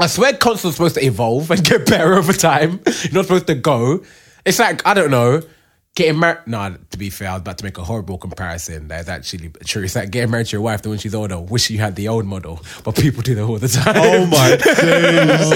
[0.08, 2.82] swear consoles supposed to evolve and get better over time.
[3.04, 4.04] You're not supposed to go.
[4.44, 5.42] It's like, I don't know,
[5.96, 6.40] getting married.
[6.48, 8.88] No, to be fair, I was about to make a horrible comparison.
[8.88, 9.84] That's actually true.
[9.84, 12.08] It's like getting married to your wife, then when she's older, wish you had the
[12.08, 12.62] old model.
[12.84, 13.94] But people do that all the time.
[13.98, 15.50] Oh my days!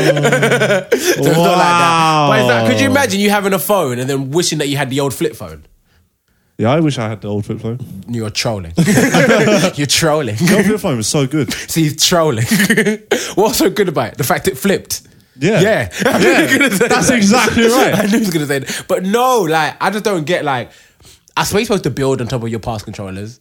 [1.16, 2.28] So not like that.
[2.30, 4.90] But like, could you imagine you having a phone and then wishing that you had
[4.90, 5.66] the old flip phone?
[6.60, 7.80] Yeah, I wish I had the old flip phone.
[8.08, 8.74] You're trolling.
[8.78, 10.38] You're trolling.
[10.38, 11.54] The old flip phone was so good.
[11.54, 12.46] See, he's trolling.
[13.36, 14.18] What's so good about it?
[14.18, 15.02] The fact it flipped.
[15.40, 15.62] Yeah.
[15.62, 15.90] Yeah.
[16.06, 17.18] I knew he was gonna say That's that.
[17.18, 17.96] exactly right.
[17.96, 18.86] I knew he was going to say that.
[18.88, 20.72] But no, like, I just don't get, like,
[21.36, 23.40] I swear you're supposed to build on top of your past controllers.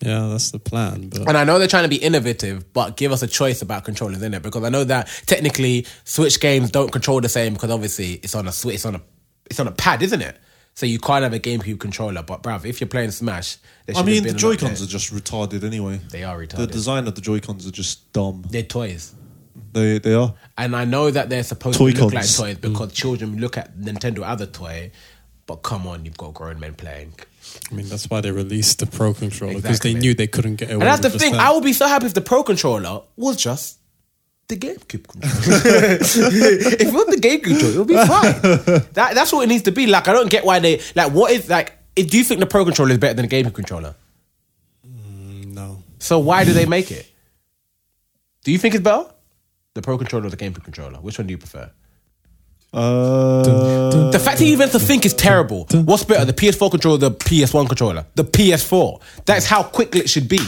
[0.00, 1.08] Yeah, that's the plan.
[1.08, 3.84] But And I know they're trying to be innovative, but give us a choice about
[3.84, 7.70] controllers in it because I know that technically Switch games don't control the same because
[7.70, 9.00] obviously it's on a Switch, it's on a,
[9.48, 10.36] it's on a pad, isn't it?
[10.74, 12.22] So you can't have a GameCube controller.
[12.22, 14.80] But bruv, if you're playing Smash, there I should mean, have the been Joy Cons
[14.80, 14.84] update.
[14.84, 16.00] are just retarded anyway.
[16.10, 16.56] They are retarded.
[16.56, 18.44] The design of the Joy Cons are just dumb.
[18.50, 19.14] they're toys.
[19.74, 20.34] They they are.
[20.56, 22.60] And I know that they're supposed Toy to look like toys mm.
[22.60, 24.92] because children look at Nintendo as a toy.
[25.46, 27.12] But come on, you've got grown men playing.
[27.70, 29.94] I mean, that's why they released the Pro controller because Exactly.
[29.94, 30.74] they knew they couldn't get away.
[30.74, 31.34] And that's the with thing.
[31.34, 31.46] stand.
[31.46, 33.78] I would be so happy if the Pro controller was just
[34.48, 35.34] the GameCube controller.
[36.00, 38.84] if it was the GameCube controller, it would be fine.
[38.94, 39.86] That, that's what it needs to be.
[39.86, 41.12] Like, I don't get why they like.
[41.12, 41.76] What is like?
[41.96, 43.94] if- Do you think the Pro controller is better than the GameCube controller?
[44.86, 45.82] Mm, no.
[45.98, 47.10] So why do they make it?
[48.44, 49.10] Do you think it's better?
[49.74, 50.98] The Pro controller or the GameCube controller?
[50.98, 51.70] Which one do you prefer?
[52.72, 53.42] Uh,
[54.10, 55.66] The fact that you even have to think is terrible.
[55.72, 58.06] What's better, the PS4 controller or the PS1 controller?
[58.14, 59.00] The PS4.
[59.26, 60.40] That's how quick it should be.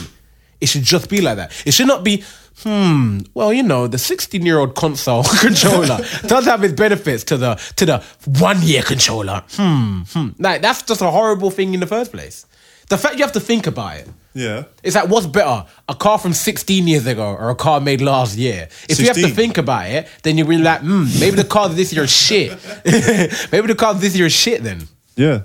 [0.59, 1.51] It should just be like that.
[1.65, 2.23] It should not be,
[2.63, 7.37] hmm, well, you know, the 16 year old console controller does have its benefits to
[7.37, 8.03] the to the
[8.39, 9.43] one year controller.
[9.51, 10.27] Hmm, hmm.
[10.39, 12.45] Like, that's just a horrible thing in the first place.
[12.89, 14.07] The fact you have to think about it.
[14.37, 14.63] Yeah.
[14.83, 18.37] It's like, what's better, a car from 16 years ago or a car made last
[18.37, 18.69] year?
[18.87, 21.69] If you have to think about it, then you're really like, hmm, maybe the car
[21.69, 22.51] this year is shit.
[23.51, 24.87] maybe the car this year is shit then.
[25.15, 25.41] Yeah.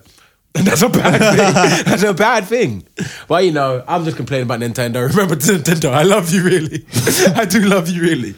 [0.55, 1.85] And that's a bad thing.
[1.87, 2.87] that's a bad thing.
[3.29, 5.09] Well, you know, I'm just complaining about Nintendo.
[5.09, 6.85] Remember Nintendo, I love you really.
[7.35, 8.35] I do love you really.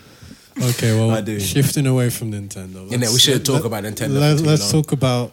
[0.63, 1.41] Okay, well, I do.
[1.41, 2.89] shifting away from Nintendo.
[2.89, 4.83] Yeah, we let's- should talk about Nintendo Let, for too us long.
[4.83, 5.33] talk about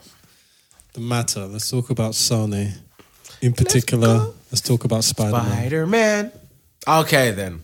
[0.94, 1.46] the matter.
[1.46, 2.72] Let's talk about Sony.
[3.40, 5.46] In particular, let's, talk about Spider Man.
[5.46, 6.32] Spider Man.
[6.86, 7.60] Okay, then.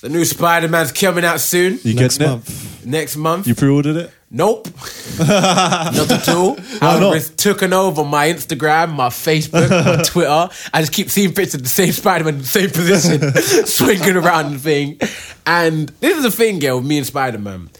[0.00, 1.78] The new Spider Man's coming out soon.
[1.84, 2.36] You Next getting it?
[2.36, 2.86] month.
[2.86, 3.46] Next month.
[3.46, 4.10] You pre-ordered it?
[4.34, 4.66] Nope.
[5.18, 6.56] Not at all.
[6.80, 10.48] However, it's taken over my Instagram, my Facebook, my Twitter.
[10.72, 13.32] I just keep seeing pictures of the same Spider-Man in the same position,
[13.66, 14.98] swinging around the thing.
[15.46, 17.70] And this is the thing, girl, with me and Spider-Man.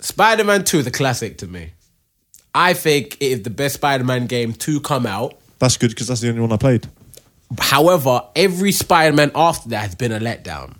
[0.00, 1.72] Spider-Man 2 is a classic to me.
[2.54, 5.38] I think it is the best Spider-Man game to come out.
[5.58, 6.86] That's good because that's the only one I played.
[7.58, 10.74] However, every Spider-Man after that has been a letdown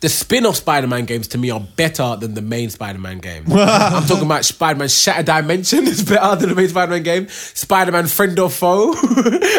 [0.00, 3.44] the spin-off Spider-Man games to me are better than the main Spider-Man game.
[3.52, 7.28] I'm talking about Spider-Man Shattered Dimension is better than the main Spider-Man game.
[7.28, 8.92] Spider-Man Friend or Foe,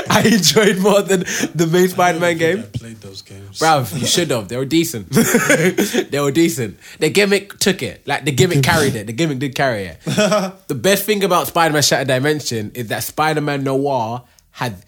[0.09, 1.21] I enjoyed more than
[1.53, 2.59] the main Spider-Man game.
[2.59, 3.59] I played those games.
[3.59, 4.47] Bruv, you should have.
[4.47, 5.09] They were decent.
[5.11, 6.79] they were decent.
[6.99, 8.07] The gimmick took it.
[8.07, 9.07] Like the gimmick carried it.
[9.07, 9.99] The gimmick did carry it.
[10.05, 14.85] the best thing about Spider-Man Shattered Dimension is that Spider-Man Noir had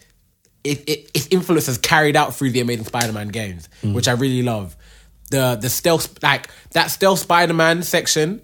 [0.64, 3.94] it, it, its influence has carried out through the Amazing Spider-Man games, mm.
[3.94, 4.76] which I really love
[5.30, 8.42] the the stealth like that stealth Spider-Man section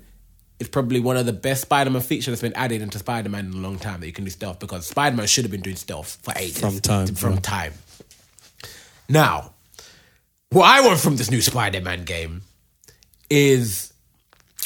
[0.59, 3.57] is probably one of the best Spider-Man features that's been added into Spider-Man in a
[3.59, 6.33] long time that you can do stealth because Spider-Man should have been doing stealth for
[6.37, 6.59] ages.
[6.59, 7.07] From time.
[7.15, 7.41] From yeah.
[7.41, 7.73] time.
[9.09, 9.55] Now,
[10.51, 12.43] what I want from this new Spider-Man game
[13.31, 13.93] is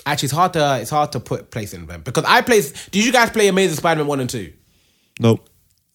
[0.07, 2.63] actually it's hard to it's hard to put place in them because I play.
[2.91, 4.53] Did you guys play Amazing Spider-Man one and two?
[5.21, 5.47] Nope.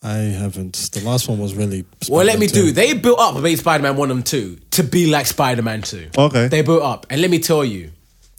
[0.08, 0.90] I haven't.
[0.94, 1.86] The last one was really.
[2.02, 2.54] Spider-Man well, let me 2.
[2.54, 2.72] do.
[2.72, 6.10] They built up Amazing Spider-Man one and two to be like Spider-Man two.
[6.18, 6.48] Okay.
[6.48, 7.92] They built up, and let me tell you,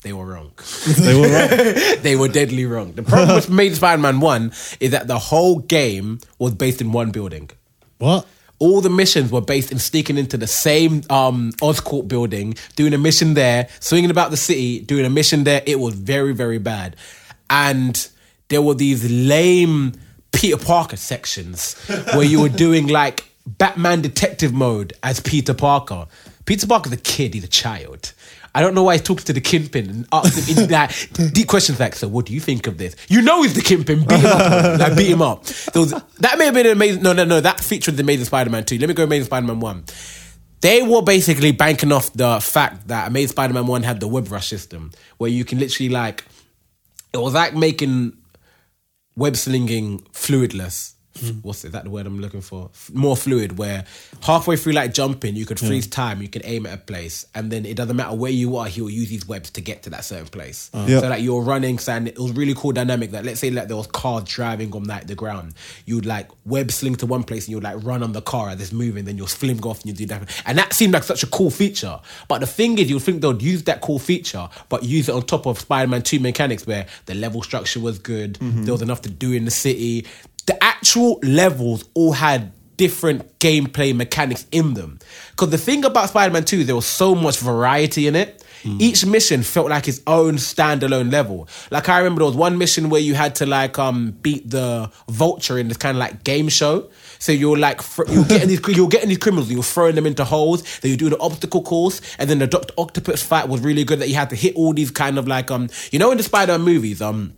[0.03, 0.53] they were wrong.
[0.99, 1.49] they were wrong.
[2.03, 2.93] they were deadly wrong.
[2.93, 7.11] The problem with Amazing Spider-Man one is that the whole game was based in one
[7.11, 7.51] building.
[7.99, 8.27] What?
[8.61, 12.99] all the missions were based in sneaking into the same um, Oscorp building, doing a
[12.99, 15.63] mission there, swinging about the city, doing a mission there.
[15.65, 16.97] It was very, very bad.
[17.49, 18.09] And
[18.49, 19.93] there were these lame
[20.39, 21.75] Peter Parker sections
[22.15, 26.07] where you were doing like Batman detective mode as Peter Parker.
[26.45, 28.13] Peter Parker's a kid, he's a child.
[28.55, 31.81] I don't know why he talks to the Kingpin and asks him that deep questions
[31.81, 32.95] like, so what do you think of this?
[33.09, 34.79] You know he's the Kingpin, beat him up.
[34.79, 35.45] like, beat him up.
[35.45, 38.65] So that may have been an amazing, no, no, no, that featured the Amazing Spider-Man
[38.65, 38.79] 2.
[38.79, 39.85] Let me go Amazing Spider-Man 1.
[40.61, 44.47] They were basically banking off the fact that Amazing Spider-Man 1 had the web rush
[44.47, 46.25] system, where you can literally like,
[47.13, 48.17] it was like making
[49.19, 50.95] web slinging fluidless.
[51.21, 51.45] Mm.
[51.45, 52.71] What's that the word I'm looking for?
[52.93, 53.85] More fluid, where
[54.23, 55.93] halfway through like jumping, you could freeze yeah.
[55.93, 58.67] time, you can aim at a place, and then it doesn't matter where you are,
[58.67, 60.71] he will use these webs to get to that certain place.
[60.73, 60.87] Uh.
[60.87, 63.11] So like you're running, and it was really cool dynamic.
[63.11, 65.55] That let's say like there was cars driving on like the ground,
[65.85, 68.61] you'd like web sling to one place and you'd like run on the car as
[68.61, 71.23] it's moving, then you'll fling off and you do that, and that seemed like such
[71.23, 72.01] a cool feature.
[72.29, 75.23] But the thing is, you'd think they'd use that cool feature, but use it on
[75.23, 78.65] top of Spider-Man Two mechanics, where the level structure was good, mm-hmm.
[78.65, 80.07] there was enough to do in the city
[80.49, 84.99] the actual levels all had different gameplay mechanics in them.
[85.33, 88.43] Because the thing about Spider Man 2, there was so much variety in it.
[88.63, 88.81] Mm.
[88.81, 91.49] Each mission felt like its own standalone level.
[91.71, 94.91] Like I remember there was one mission where you had to like um beat the
[95.09, 96.91] vulture in this kind of like game show.
[97.19, 100.63] So you're like you're getting these you're getting these criminals, you're throwing them into holes.
[100.81, 104.01] Then you do the obstacle course, and then the Doctor Octopus fight was really good.
[104.01, 106.25] That you had to hit all these kind of like um you know in the
[106.25, 107.35] Spider Man movies um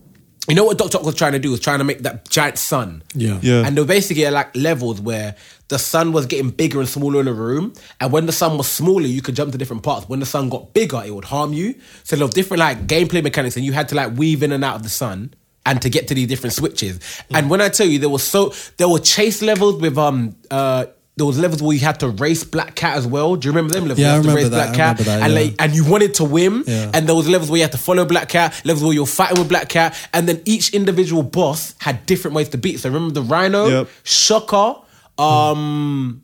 [0.48, 2.59] you know what Doctor Ock was trying to do was trying to make that giant
[2.59, 3.03] sun.
[3.14, 3.38] Yeah.
[3.42, 3.66] Yeah.
[3.66, 5.37] And there were basically like levels where
[5.68, 7.74] the sun was getting bigger and smaller in the room.
[8.00, 10.09] And when the sun was smaller, you could jump to different parts.
[10.09, 11.74] When the sun got bigger, it would harm you.
[12.05, 14.64] So there were different like gameplay mechanics and you had to like weave in and
[14.64, 15.35] out of the sun
[15.66, 17.00] and to get to these different switches.
[17.31, 20.87] And when I tell you there was so there were chase levels with um uh
[21.16, 23.37] there was levels where you had to race Black Cat as well.
[23.37, 23.99] Do you remember them levels?
[23.99, 24.75] Yeah, I remember race that.
[24.75, 25.40] Black Cat, that, and yeah.
[25.40, 26.64] like, and you wanted to win.
[26.66, 26.90] Yeah.
[26.94, 29.38] And there was levels where you had to follow Black Cat, levels where you're fighting
[29.38, 32.81] with Black Cat, and then each individual boss had different ways to beat.
[32.81, 33.88] So remember the Rhino, Yep.
[34.05, 34.77] Shocker,
[35.18, 36.23] um.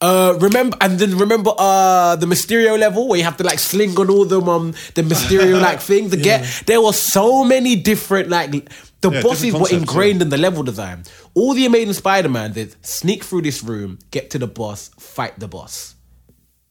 [0.00, 3.98] Uh, remember and then remember uh the Mysterio level where you have to like sling
[3.98, 6.12] on all them um the Mysterio like things.
[6.12, 10.38] to get there were so many different like the Yeah, bosses were ingrained in the
[10.38, 11.02] level design.
[11.38, 15.46] All the amazing Spider-Man did sneak through this room, get to the boss, fight the
[15.46, 15.94] boss.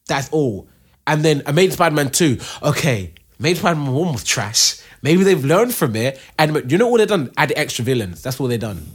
[0.10, 0.67] That's all.
[1.08, 4.82] And then Amazing Spider-Man 2, okay, Amazing Spider-Man 1 was trash.
[5.01, 6.19] Maybe they've learned from it.
[6.38, 7.32] And you know what they've done?
[7.38, 8.21] Add extra villains.
[8.21, 8.86] That's what they've done.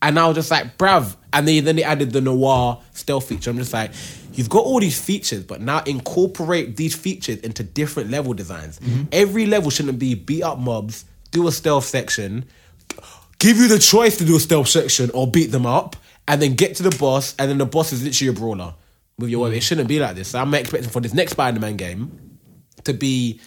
[0.00, 1.16] And I was just like, bruv.
[1.32, 3.50] And they, then they added the noir stealth feature.
[3.50, 3.90] I'm just like,
[4.34, 8.78] you've got all these features, but now incorporate these features into different level designs.
[8.78, 9.02] Mm-hmm.
[9.10, 12.44] Every level shouldn't be beat up mobs, do a stealth section,
[13.42, 15.96] give you the choice to do a stealth section or beat them up,
[16.28, 18.74] and then get to the boss, and then the boss is literally a brawler
[19.18, 19.56] with your weapon.
[19.56, 20.28] It shouldn't be like this.
[20.28, 22.38] So I'm expecting for this next Spider-Man game
[22.84, 23.40] to be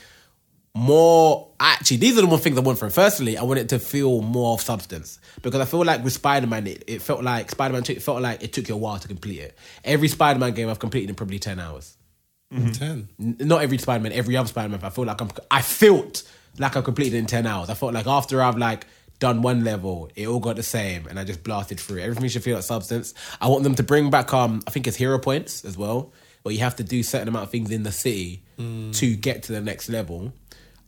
[0.77, 2.93] more actually these are the one things I want from it.
[2.93, 5.19] Firstly, I want it to feel more of substance.
[5.41, 8.43] Because I feel like with Spider-Man, it, it felt like Spider-Man 2, it felt like
[8.43, 9.57] it took you a while to complete it.
[9.85, 11.95] Every Spider-Man game I've completed in probably 10 hours.
[12.53, 12.71] Mm-hmm.
[12.71, 13.09] Ten.
[13.19, 14.79] N- not every Spider Man, every other Spider Man.
[14.83, 15.29] I feel like I'm.
[15.49, 16.23] I felt
[16.59, 17.69] like I completed in ten hours.
[17.69, 18.85] I felt like after I've like
[19.19, 21.99] done one level, it all got the same, and I just blasted through.
[21.99, 22.03] it.
[22.03, 23.13] Everything should feel like substance.
[23.41, 24.33] I want them to bring back.
[24.33, 26.11] Um, I think it's hero points as well,
[26.43, 29.51] where you have to do certain amount of things in the city to get to
[29.51, 30.33] the next level.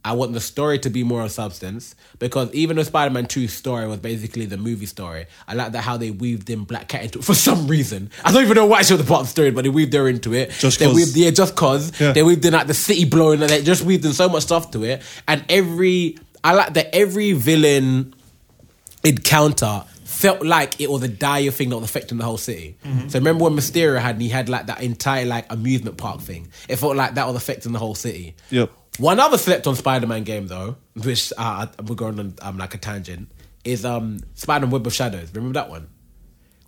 [0.05, 3.51] I want the story to be more of substance because even though Spider Man 2's
[3.51, 7.03] story was basically the movie story, I like that how they weaved in Black Cat
[7.03, 8.09] into it for some reason.
[8.23, 9.91] I don't even know why she was the part of the story, but they weaved
[9.93, 10.51] her into it.
[10.51, 10.95] Just they 'cause.
[10.95, 12.13] weaved, yeah, just cause Yeah.
[12.13, 14.71] they weaved in like the city blowing, and they just weaved in so much stuff
[14.71, 15.01] to it.
[15.27, 18.13] And every, I like that every villain
[19.03, 22.77] encounter felt like it was a dire thing that was affecting the whole city.
[23.09, 26.47] So remember when Mysterio had, he had like that entire like amusement park thing.
[26.67, 28.35] It felt like that was affecting the whole city.
[28.49, 28.71] Yep.
[28.99, 32.73] One other slept on Spider Man game though, which uh, we're going on um, like
[32.73, 33.29] a tangent,
[33.63, 35.29] is um Spider Man Web of Shadows.
[35.35, 35.87] Remember that one?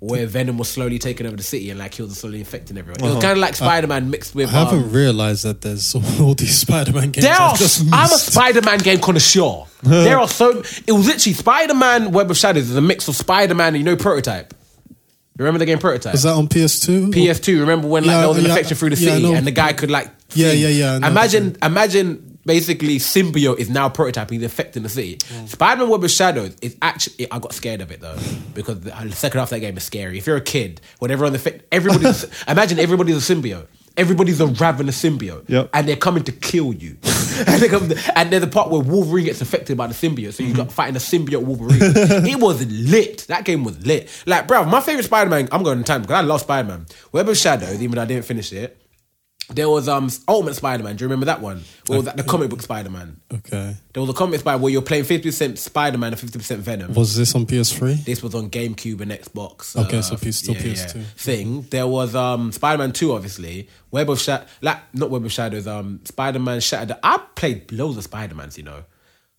[0.02, 3.04] Where Venom was slowly taking over the city and like he was slowly infecting everyone.
[3.04, 4.48] It was kind of like Spider Man mixed with.
[4.48, 7.26] I haven't um, realized that there's all these Spider-Man games.
[7.26, 7.54] there are,
[7.92, 8.18] I'm a.
[8.18, 9.66] Spider Man game connoisseur.
[9.84, 10.60] there are so.
[10.88, 13.78] It was literally Spider Man Web of Shadows is a mix of Spider Man and
[13.78, 14.54] you know Prototype.
[15.38, 16.16] Remember the game Prototype?
[16.16, 17.14] Is that on PS2?
[17.14, 17.62] PS2.
[17.62, 19.52] Remember when like Yeah, there was an yeah, infection through the yeah, city and the
[19.52, 24.44] guy could like Yeah, yeah, yeah, know Imagine, imagine basically symbiote is now prototyping, he's
[24.44, 25.18] affecting the city.
[25.18, 25.48] Mm.
[25.50, 27.32] Spider-Man Web of Shadows is actually.
[27.32, 28.18] I got scared of it though
[28.56, 30.18] because the second half of that game is scary.
[30.18, 33.68] If you're a kid, whenever on the everybody's imagine everybody's a symbiote.
[33.98, 35.72] Everybody's a ravenous symbiote, Yep.
[35.74, 36.96] and they're coming to kill you.
[37.48, 40.42] and, they come, and there's the part where Wolverine gets affected by the symbiote, so
[40.42, 41.80] you got fighting a symbiote Wolverine.
[42.26, 43.26] it was lit.
[43.28, 44.08] That game was lit.
[44.26, 45.50] Like, bro, my favorite Spider-Man.
[45.52, 46.86] I'm going in time because I love Spider-Man.
[47.12, 48.80] Web of Shadows, even though I didn't finish it.
[49.52, 50.96] There was um Ultimate Spider-Man.
[50.96, 51.64] Do you remember that one?
[51.90, 53.20] Or was that the comic book Spider-Man?
[53.34, 53.76] Okay.
[53.94, 56.94] There was a comic Spider where you're playing 50% Spider-Man and 50% Venom.
[56.94, 58.06] Was this on PS3?
[58.06, 59.76] This was on GameCube and Xbox.
[59.76, 61.04] Okay, so P- still PS2.
[61.18, 61.62] Thing.
[61.64, 63.70] There was um Spider-Man 2, obviously.
[63.92, 66.98] Web of Shadows, like not Web of Shadows, um Spider-Man Shattered.
[67.02, 68.84] I played loads of Spider-Mans, you know.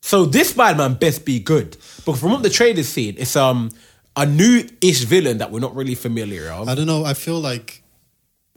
[0.02, 1.76] So this Spider-Man best be good.
[2.04, 3.70] But from what the trailers seen, it's um
[4.16, 6.68] a new-ish villain that we're not really familiar of.
[6.68, 7.04] I don't know.
[7.04, 7.79] I feel like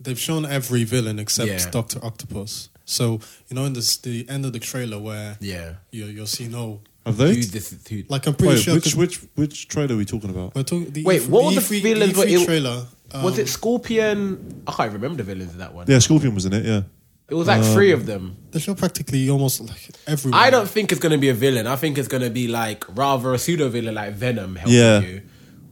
[0.04, 1.70] they've shown every villain except Yeah.
[1.72, 2.70] Doctor Octopus.
[2.86, 5.74] So you know, in this, the end of the trailer where yeah.
[5.92, 6.82] you, you'll see no.
[7.06, 7.36] Have they?
[7.36, 8.74] Who this who, Like I'm pretty Wait, sure.
[8.76, 10.56] which 'cause which which trailer are we talking about?
[10.56, 12.14] we're talking, the Wait, E3 what were the E3 villains?
[12.14, 12.86] E3 It- trailer?
[13.12, 14.64] um, was it Scorpion?
[14.68, 15.86] I can't remember the villains in that one.
[15.88, 16.66] Yeah, Scorpion was in it.
[16.66, 16.82] Yeah.
[17.30, 18.36] It was like three of them.
[18.52, 20.40] They show practically almost like everyone.
[20.40, 21.68] I don't think it's gonna be a villain.
[21.68, 25.00] I think it's gonna be like rather a pseudo villain like Venom helping Yeah.
[25.00, 25.22] you,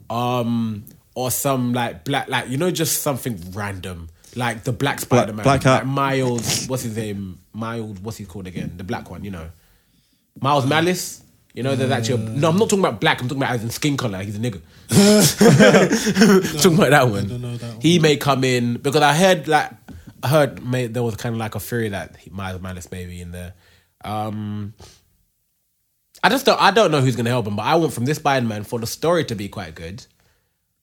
[0.09, 5.33] um, or some like black, like you know, just something random, like the Black Spider
[5.33, 5.85] Man, Black Cat.
[5.85, 6.67] like Miles.
[6.67, 7.39] What's his name?
[7.53, 7.99] Miles.
[7.99, 8.73] What's he called again?
[8.77, 9.49] The black one, you know,
[10.39, 11.23] Miles Morales.
[11.53, 12.49] You know, there's actually a, no.
[12.49, 13.21] I'm not talking about black.
[13.21, 14.23] I'm talking about as in skin color.
[14.23, 14.61] He's a nigga.
[16.61, 17.27] talking about that one.
[17.27, 19.71] don't know that He may come in because I heard like
[20.23, 23.19] I heard may, there was kind of like a theory that Miles Morales may be
[23.21, 23.53] in there.
[24.05, 24.73] Um,
[26.23, 26.61] I just don't.
[26.61, 28.79] I don't know who's gonna help him, but I want from this Spider Man for
[28.79, 30.05] the story to be quite good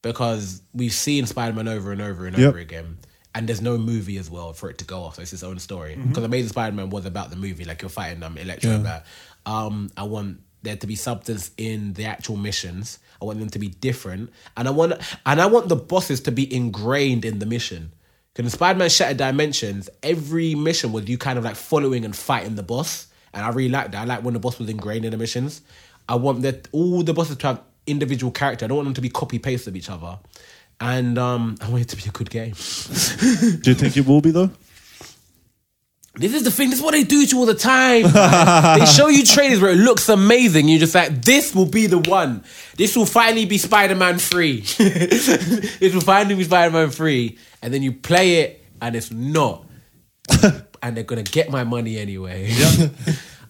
[0.01, 2.47] because we've seen Spider Man over and over and Yep.
[2.49, 2.97] over again.
[3.35, 5.15] And there's no movie as well for it to go off.
[5.15, 5.95] So it's its own story.
[5.95, 8.81] Because Amazing Spider-Man was about the movie, like you're fighting um, Electro.
[8.81, 9.01] Yeah.
[9.45, 12.99] Um, I want there to be substance in the actual missions.
[13.21, 14.93] I want them to be different, and I want
[15.25, 17.91] and I want the bosses to be ingrained in the mission.
[18.33, 22.55] Because in Spider-Man Shattered Dimensions, every mission was you kind of like following and fighting
[22.55, 24.01] the boss, and I really like that.
[24.01, 25.61] I like when the boss was ingrained in the missions.
[26.07, 28.65] I want that all the bosses to have individual character.
[28.65, 30.19] I don't want them to be copy paste of each other.
[30.81, 32.53] And um, I want it to be a good game.
[32.53, 34.51] Do you think it will be though?
[36.15, 36.69] This is the thing.
[36.69, 38.11] This is what they do to you all the time.
[38.11, 38.79] man.
[38.79, 40.67] they show you trailers where it looks amazing.
[40.67, 42.43] You're just like, this will be the one.
[42.75, 44.61] This will finally be Spider-Man free.
[44.77, 47.37] this will finally be Spider-Man free.
[47.61, 49.65] And then you play it, and it's not.
[50.81, 52.53] and they're gonna get my money anyway.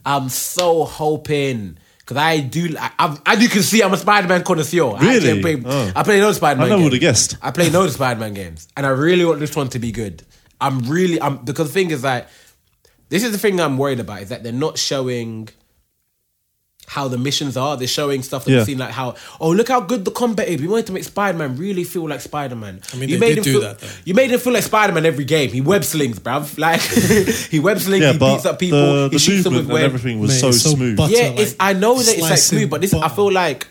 [0.06, 1.78] I'm so hoping.
[2.10, 4.96] Cause I do, I, I've, as you can see, I'm a Spider-Man connoisseur.
[4.98, 5.42] I Really?
[5.44, 5.92] play, Oh.
[5.96, 6.66] I play no Spider-Man.
[6.66, 6.86] I never games.
[6.86, 7.38] would've guessed.
[7.40, 10.24] I play no Spider-Man games, and I really want this one to be good.
[10.60, 12.28] I'm really, I'm because the thing is like,
[13.10, 15.50] this is the thing I'm worried about is that they're not showing
[16.96, 17.78] how the missions are.
[17.78, 18.58] They're showing stuff that Yeah.
[18.58, 20.60] we've seen, like how, oh look how good the combat is.
[20.60, 22.82] We wanted to make Spider-Man really feel like Spider-Man.
[22.92, 23.88] I mean, you they made did him do feel, that, though.
[24.06, 25.52] You made him feel like Spider-Man every game.
[25.52, 26.58] He web slings, bruv.
[26.66, 26.82] Like
[27.52, 28.02] he web slings.
[28.04, 28.80] Yeah, he but beats up people.
[28.82, 30.00] the, he the shoots them with movement and web.
[30.00, 30.98] everything was Mate, so, so smooth.
[30.98, 31.56] butter- Yeah, like it's.
[31.60, 33.68] I know that it's like smooth, but this I feel like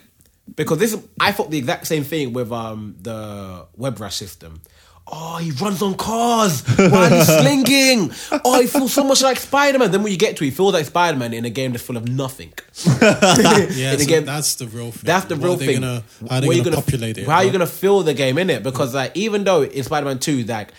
[0.55, 4.61] because this I thought the exact same thing with um the web rush system.
[5.11, 8.13] Oh, he runs on cars while he's slinging.
[8.45, 9.91] Oh, he feels so much like Spider Man.
[9.91, 11.83] Then when you get to it, he feels like Spider Man in a game that's
[11.85, 12.53] full of nothing.
[12.85, 15.03] Yeah, so again, that's the real thing.
[15.05, 15.81] That's the What real are they thing.
[15.81, 17.27] Gonna, how are they Where gonna, you populate it?
[17.27, 18.63] How are you gonna feel the game in it?
[18.63, 20.73] Because like even though in Spider Man Two, like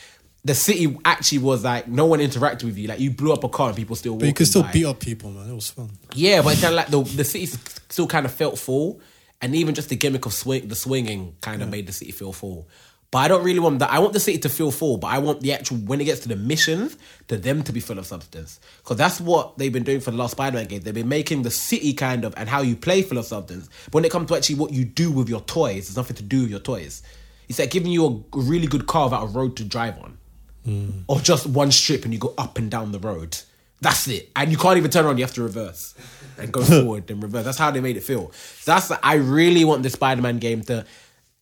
[0.46, 2.88] the city actually was like no one interacted with you.
[2.88, 4.16] Like you blew up a car and people still.
[4.16, 4.72] But you could still by.
[4.72, 5.50] beat up people, man.
[5.50, 5.90] It was fun.
[6.14, 9.02] Yeah, but it's kind of like the the city still kind of felt full,
[9.42, 12.32] and even just the gimmick of swing, the swinging kind of made the city feel
[12.34, 12.68] full.
[13.12, 13.92] But I don't really want that.
[13.92, 16.20] I want the city to feel full, but I want the actual when it gets
[16.22, 16.96] to the missions,
[17.28, 18.60] to them to be full of substance.
[18.78, 20.82] Because that's what they've been doing for the last Spider-Man game.
[20.82, 23.68] They've been making the city kind of and how you play full of substance.
[23.86, 26.24] But when it comes to actually what you do with your toys, it's nothing to
[26.24, 27.02] do with your toys.
[27.48, 30.18] It's like giving you a really good car without a road to drive on,
[30.64, 30.90] hmm.
[31.08, 33.40] or just one strip and you go up and down the road.
[33.82, 35.18] That's it, and you can't even turn around.
[35.18, 35.96] You have to reverse
[36.38, 37.46] and go forward and reverse.
[37.46, 38.32] That's how they made it feel.
[38.60, 40.86] So that's I really want the Spider-Man game to.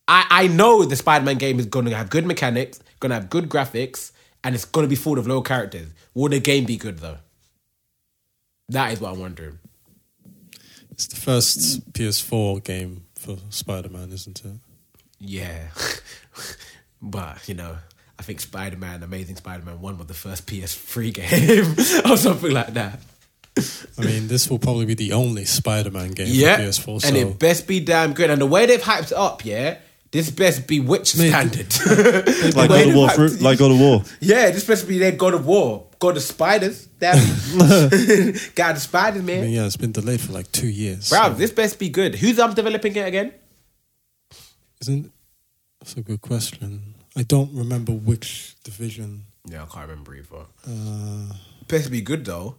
[0.08, 3.28] I, I know the Spider-Man game is going to have good mechanics, going to have
[3.28, 5.88] good graphics, and it's going to be full of low characters.
[6.14, 7.18] Will the game be good though?
[8.70, 9.58] That is what I'm wondering.
[10.90, 14.52] It's the first PS4 game for Spider-Man, isn't it?
[15.20, 15.68] Yeah,
[17.02, 17.76] but you know,
[18.18, 21.14] I think Spider-Man, Amazing Spider-Man One was the first PS3
[22.04, 23.00] game or something like that.
[23.98, 27.00] I mean, this will probably be the only Spider-Man game Yeah, for PS4.
[27.02, 28.30] So and it best be damn good.
[28.30, 29.78] And the way they've hyped it up, yeah,
[30.10, 32.54] this best be Witcher Mate, standard.
[32.56, 34.02] Like God of War, they've through, hyped- like God of War.
[34.20, 36.86] Yeah, this best be their God of War, God of Spiders.
[36.98, 37.18] Damn,
[38.54, 39.42] God of Spiders, I man.
[39.42, 41.10] mean, yeah, it's been delayed for like two years.
[41.10, 42.14] Bro, so this best be good.
[42.16, 43.32] Who's um developing it again?
[44.80, 45.10] isn't
[45.80, 46.94] that's a good question.
[47.16, 49.24] I don't remember which division.
[49.44, 50.46] Yeah, I can't remember either.
[50.66, 51.34] Uh,
[51.66, 52.54] Best be good though,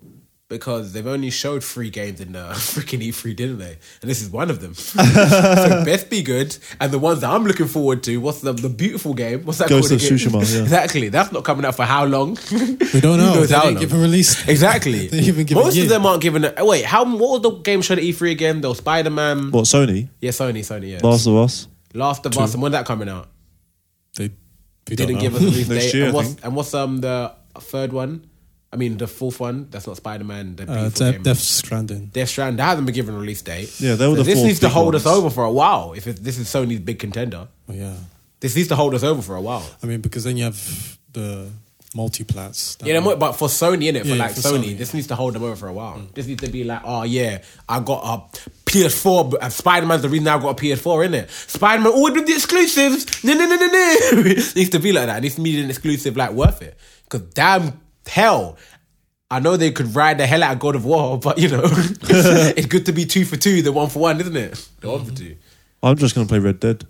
[0.50, 3.78] because they've only showed three games in the freaking E3, didn't they?
[4.02, 4.74] And this is one of them.
[4.74, 6.58] so best be good.
[6.82, 9.46] And the ones that I'm looking forward to, what's the the beautiful game?
[9.46, 10.02] What's that Ghost called?
[10.02, 10.18] of again?
[10.18, 10.62] Tsushima, yeah.
[10.64, 11.10] Exactly.
[11.10, 12.38] That's not coming out for how long?
[12.52, 13.30] we don't know.
[13.32, 14.48] Who knows They didn't give a release.
[14.48, 15.08] Exactly.
[15.08, 15.86] They even give a Most year.
[15.86, 16.44] of them aren't given.
[16.58, 17.06] A, wait, how?
[17.06, 18.62] What was the game shown at E3 again?
[18.62, 19.52] Though Spider Man.
[19.52, 20.10] What, Sony?
[20.20, 20.92] Yeah, Sony, Sony.
[20.92, 21.00] Yeah.
[21.04, 21.68] Last of Us?
[21.94, 22.54] Last of Us.
[22.54, 23.30] And when's that coming out?
[24.18, 24.32] They
[24.90, 25.22] we don't Didn't know.
[25.22, 25.94] give us a release Next date.
[25.94, 26.46] year, and what's think.
[26.46, 28.26] and what's um the third one?
[28.72, 29.68] I mean the fourth one.
[29.72, 30.56] That's not Spider Man.
[30.56, 31.24] The uh, De- game.
[31.24, 32.08] Death Stranding.
[32.08, 32.60] Death Strand.
[32.60, 33.80] That hasn't been given a release date.
[33.82, 35.94] Yeah, they were So the This needs to big hold us over for a while.
[35.94, 37.96] If it, this is Sony's big contender, Oh yeah.
[38.40, 39.68] this needs to hold us over for a while.
[39.82, 41.50] I mean, because then you have the
[41.96, 42.78] multiplats.
[42.78, 43.14] that Yeah, then one.
[43.14, 44.02] what- but for Sony, innit?
[44.02, 46.02] For Yeah, like for Sony, Sony, this needs to hold them over for a while.
[46.14, 50.10] This needs to be like, oh yeah, I got a PS4, but Spider Man's the
[50.10, 51.30] reason I got a PS4, innit?
[51.50, 53.24] Spider Man always with the exclusives.
[53.24, 53.96] No, no, no, no, no.
[54.30, 55.18] it needs to be like that.
[55.18, 56.78] It needs to be an exclusive, like worth it.
[57.06, 57.80] Because damn
[58.10, 58.58] hell.
[59.32, 61.62] I know they could ride the hell out of God of War, but you know,
[61.64, 64.68] it's good to be two for two than one for one, isn't it?
[64.82, 65.36] The one for two.
[65.84, 66.86] I'm just going to play Red Dead.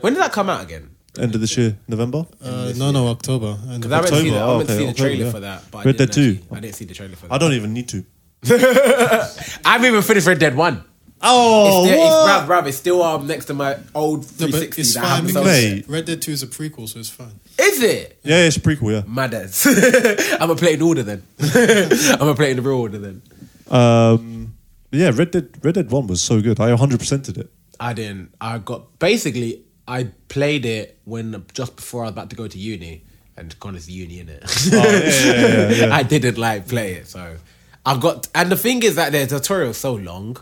[0.00, 0.90] When did that come out again?
[1.18, 2.24] End of this year, November?
[2.40, 3.58] Uh, no, no, October.
[3.68, 5.24] And Because I haven't seen, the, I October, oh, haven't okay, seen the October, trailer
[5.26, 5.30] yeah.
[5.32, 5.62] for that.
[5.70, 6.30] But I Red didn't Dead 2.
[6.40, 7.34] actually- I didn't see the trailer for that.
[7.34, 8.04] I don't even need to.
[8.44, 10.84] I haven't even finished Red Dead 1.
[11.22, 12.42] Oh, it's, still, what?
[12.42, 15.00] it's, bruv, bruv, it's still um, next to my old no, 360 but it's that
[15.00, 15.88] I fine haven't because Mate.
[15.88, 17.40] Red Dead Two is a prequel, so it's fine.
[17.58, 18.18] Is it?
[18.24, 19.02] Yeah, it's a prequel, yeah.
[19.06, 19.66] Madders.
[20.32, 21.22] I'm gonna play it in order then.
[21.40, 23.22] I'm gonna play it in the real order then.
[23.70, 24.54] Um,
[24.90, 26.60] yeah, Red Dead Red Dead One was so good.
[26.60, 27.50] I 100 percented it.
[27.78, 28.34] I didn't.
[28.40, 32.58] I got basically I played it when just before I was about to go to
[32.58, 33.04] uni,
[33.36, 34.42] and Connor's uni in it.
[34.44, 35.94] Oh, yeah, yeah, yeah, yeah.
[35.94, 37.36] I didn't like play it, so
[37.84, 38.28] I got.
[38.34, 40.36] And the thing is that the tutorial is so long.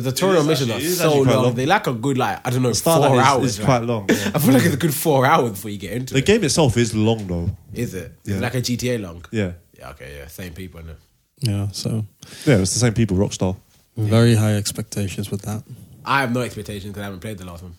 [0.00, 1.42] The tutorial is missions actually- are so long.
[1.44, 1.54] long.
[1.54, 3.44] They like a good like I don't know start four is- hours.
[3.44, 3.66] is like.
[3.66, 4.30] quite long, yeah.
[4.34, 6.16] I feel like it's a good four hours before you get into it.
[6.16, 6.26] The it.
[6.26, 7.50] game itself is long though.
[7.72, 8.12] Is it?
[8.24, 8.34] Yeah.
[8.34, 9.24] It's like a GTA long.
[9.30, 9.90] Yeah, Yeah.
[9.90, 10.16] Okay.
[10.18, 10.26] Yeah.
[10.28, 10.80] Same people.
[10.80, 10.96] Innit?
[11.40, 12.06] Yeah, so
[12.46, 13.16] yeah, it's the same people.
[13.16, 13.56] Rockstar.
[13.96, 15.62] very high expectations with that.
[16.04, 17.74] I have no expectations because I haven't played the last one.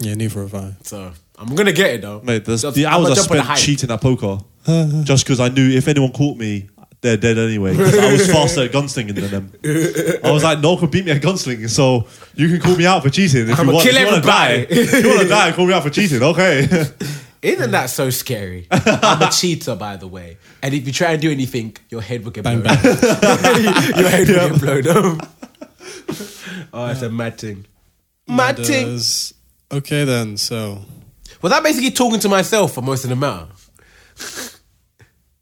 [0.00, 0.76] Yeah, neither have I.
[0.82, 2.20] So I'm gonna get it though.
[2.22, 4.38] Mate, the, the hours I jump on the spent cheating at poker,
[5.04, 6.68] just because I knew if anyone caught me,
[7.00, 7.74] they're dead anyway.
[7.76, 9.52] 'cause I was faster at gunslinging than them.
[10.24, 12.86] I was like, no one could beat me at gunslinging, so you can call me
[12.86, 13.88] out for cheating if I'ma you want.
[13.88, 15.90] kill if you want to die, if you want to die, call me out for
[15.90, 16.22] cheating.
[16.22, 16.68] Okay.
[17.42, 18.66] Isn't that so scary?
[18.70, 20.38] I'm a cheater, by the way.
[20.60, 22.76] And if you try and do anything, your head will get Bang, blown.
[22.82, 25.28] your head will get blown up.
[26.72, 27.64] Oh, it's a mad thing.
[28.26, 28.86] Mad thing.
[28.88, 29.34] Matters.
[29.70, 30.36] Okay, then.
[30.36, 30.84] So
[31.40, 33.46] Was that basically talking to myself for most of the matter?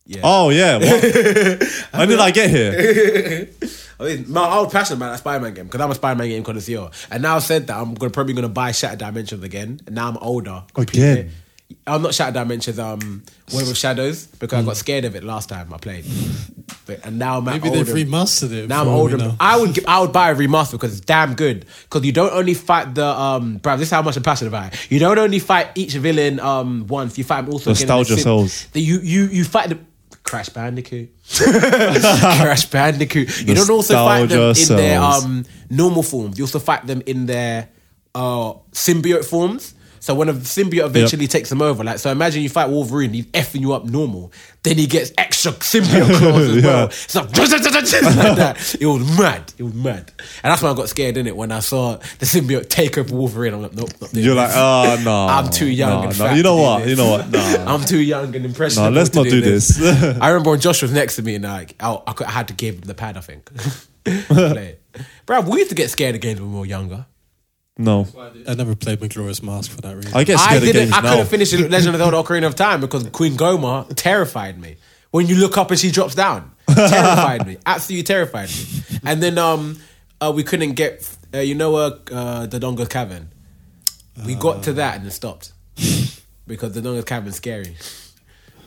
[0.06, 0.20] yeah.
[0.24, 0.78] oh yeah.
[0.78, 1.02] What?
[1.92, 3.48] when did I get here?
[3.98, 6.44] I mean, my, I was passionate about that Spider-Man game because I'm a Spider-Man game
[6.44, 6.90] connoisseur.
[7.10, 9.80] And now I've said that I'm gonna, probably going to buy Shattered Dimensions again.
[9.86, 10.64] And now I'm older.
[10.76, 11.30] Again?
[11.86, 15.48] I'm not Shattered Dimensions, um, Web of Shadows because I got scared of it last
[15.48, 16.04] time I played.
[16.84, 18.68] But, and now I'm maybe they've remastered it.
[18.68, 19.36] Now I'm for all we older.
[19.40, 21.64] I would give, I would buy a remaster because it's damn good.
[21.84, 23.76] Because you don't only fight the um, bro.
[23.76, 24.90] This is how much I'm passionate about it.
[24.90, 27.18] You don't only fight each villain um once.
[27.18, 27.70] You fight them also.
[27.70, 28.66] again Nostalgia sim- sells.
[28.66, 29.78] The, you you you fight the
[30.27, 31.09] Crash Bandicoot.
[31.35, 33.41] Crash Bandicoot.
[33.47, 36.37] You don't also fight them Nostalgia in their um normal forms.
[36.39, 37.68] You also fight them in their
[38.14, 39.74] uh symbiote forms.
[40.07, 43.26] So when a symbiote eventually takes him over, like so, imagine you fight Wolverine, he's
[43.26, 44.30] effing you up normal.
[44.62, 46.62] Then he gets extra symbiote claws as Yeah.
[46.64, 46.86] well.
[46.86, 48.76] It's like, like that.
[48.80, 49.52] It was mad.
[49.59, 50.12] It was mad,
[50.44, 53.12] and that's when I got scared in it when I saw the symbiote take over
[53.16, 53.52] Wolverine.
[53.54, 54.36] I'm like, nope, not You're this.
[54.36, 55.26] like, oh no.
[55.26, 56.34] I'm too young No, and no.
[56.34, 56.86] You know what?
[56.86, 57.28] You know what?
[57.28, 57.64] No.
[57.66, 58.92] I'm too young and impressionable.
[58.92, 59.82] No, let's not do this.
[60.20, 62.46] I remember when Josh was next to me, and like, I, I, could- I had
[62.46, 63.16] to give him the pad.
[63.16, 63.50] I think.
[65.26, 67.07] Bro, we used to get scared of games when we were younger.
[67.79, 68.07] No.
[68.49, 70.14] I never played Majora's Mask for that reason.
[70.14, 70.83] I get I scared of didn't.
[70.85, 71.11] games I now.
[71.11, 74.77] couldn't finish the Legend of Zelda: Ocarina of Time because Queen Gohma terrified me.
[75.11, 77.59] When you look up and she drops down, terrified me.
[77.66, 78.64] Absolutely terrified me.
[79.05, 79.79] And then um,
[80.20, 81.09] uh, we couldn't get.
[81.35, 83.29] Uh, you know, uh, uh, the Donga Cavern.
[84.24, 85.53] We got to that and it stopped
[86.47, 87.77] because the Donga's Cavern's scary.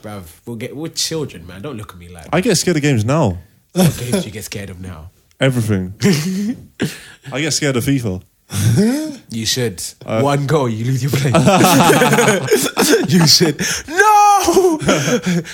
[0.04, 0.76] Bruv, we'll get.
[0.76, 1.64] We're children, man.
[1.64, 2.28] Don't look at me like.
[2.32, 3.40] I get scared of games now.
[3.74, 5.10] What games do you get scared of now?
[5.40, 5.94] Everything.
[7.32, 8.22] I get scared of FIFA.
[9.32, 9.80] You should.
[10.04, 11.34] Uh, One goal, you lose your place.
[13.14, 13.60] you should.
[13.88, 14.80] No!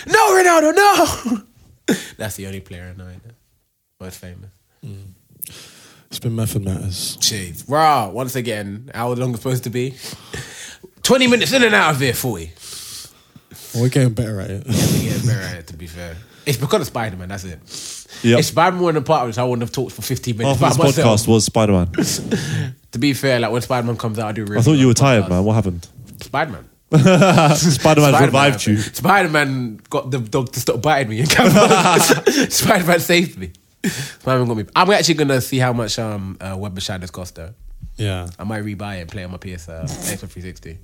[0.07, 1.95] No, Ronaldo, no!
[2.17, 3.09] That's the only player I know.
[3.99, 4.49] Most famous.
[4.81, 4.93] Hmm.
[6.07, 7.17] It's been method matters.
[7.17, 7.65] Jeez.
[7.69, 9.93] Raw, once again, how long is it supposed to be?
[11.03, 12.51] 20 minutes in and out of here, 40.
[13.73, 14.65] Well, we're getting better at it.
[14.67, 16.15] we're getting better at it, to be fair.
[16.45, 17.59] It's because of Spider Man, that's it.
[18.23, 18.39] Yep.
[18.39, 20.77] If Spider Man in the part, I wouldn't have talked for 15 minutes Half of
[20.77, 21.19] this myself.
[21.19, 22.75] podcast was Spider Man.
[22.95, 24.87] To be fair, like when Spider Man comes out, I do really I thought you
[24.87, 25.43] were tired, man.
[25.43, 25.85] What happened?
[26.21, 26.51] Spider
[26.91, 27.55] Man.
[27.57, 28.77] Spider Man revived you.
[28.77, 31.25] Spider Man got the dog to stop biting me.
[31.25, 33.51] Spider Man saved me.
[33.83, 34.65] Spider Man got me.
[34.73, 37.53] I'm actually gonna see how much um uh, Web of Shadows cost though.
[37.97, 38.29] Yeah.
[38.39, 40.77] I might rebuy it and play it on my PS uh, Xbox 360.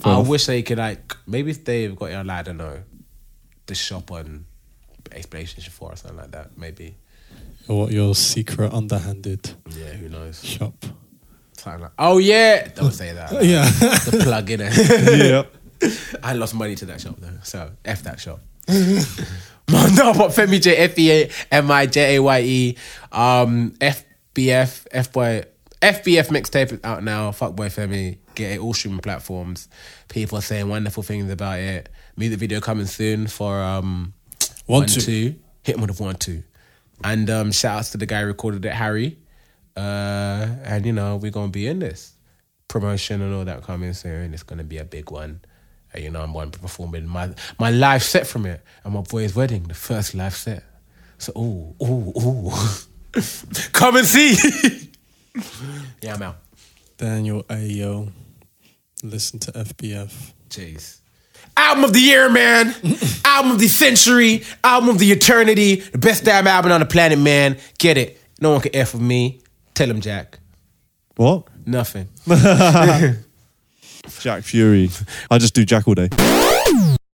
[0.00, 2.82] Fair I wish they could like maybe if they've got it on I don't know
[3.66, 4.46] the shop on
[5.04, 6.58] PlayStation 4 or something like that.
[6.58, 6.96] Maybe
[7.68, 10.42] Or what your secret underhanded yeah, who knows?
[10.44, 10.74] shop.
[11.98, 13.32] Oh yeah, don't say that.
[13.44, 13.64] Yeah.
[14.10, 14.72] the plug in it.
[15.82, 15.88] yeah.
[16.22, 18.40] I lost money to that shop though, so f that shop.
[18.68, 22.76] No, but Femi J F E A M I J A Y E,
[23.12, 25.44] um, FBF F boy
[25.80, 27.30] FBF mixtape is out now.
[27.30, 29.68] Fuckboy Femi, get it all streaming platforms.
[30.08, 31.88] People are saying wonderful things about it.
[32.16, 34.12] Music video coming soon for um
[34.66, 35.00] One, one two.
[35.00, 35.34] two.
[35.62, 36.42] Hit him with one two,
[37.04, 39.18] and um, shout outs to the guy who recorded it, Harry.
[39.76, 42.14] Uh, and you know we're gonna be in this
[42.68, 44.34] promotion and all that coming soon.
[44.34, 45.40] It's gonna be a big one.
[45.92, 48.92] And, you know I'm going to perform in my my live set from it at
[48.92, 50.64] my boy's wedding, the first live set.
[51.18, 52.52] So ooh ooh ooh,
[53.72, 54.90] come and see.
[56.02, 56.36] yeah, I'm out.
[56.96, 58.12] Daniel Ayo.
[59.02, 60.32] Listen to FBF.
[60.50, 60.98] Jeez.
[61.56, 62.74] Album of the year, man.
[63.24, 64.44] album of the century.
[64.62, 65.76] Album of the eternity.
[65.76, 67.56] The best damn album on the planet, man.
[67.78, 68.20] Get it.
[68.40, 69.40] No one can F with me.
[69.80, 70.38] Tell him, Jack.
[71.16, 71.44] What?
[71.64, 72.06] Nothing.
[74.20, 74.90] Jack Fury.
[75.30, 76.10] I just do Jack all day.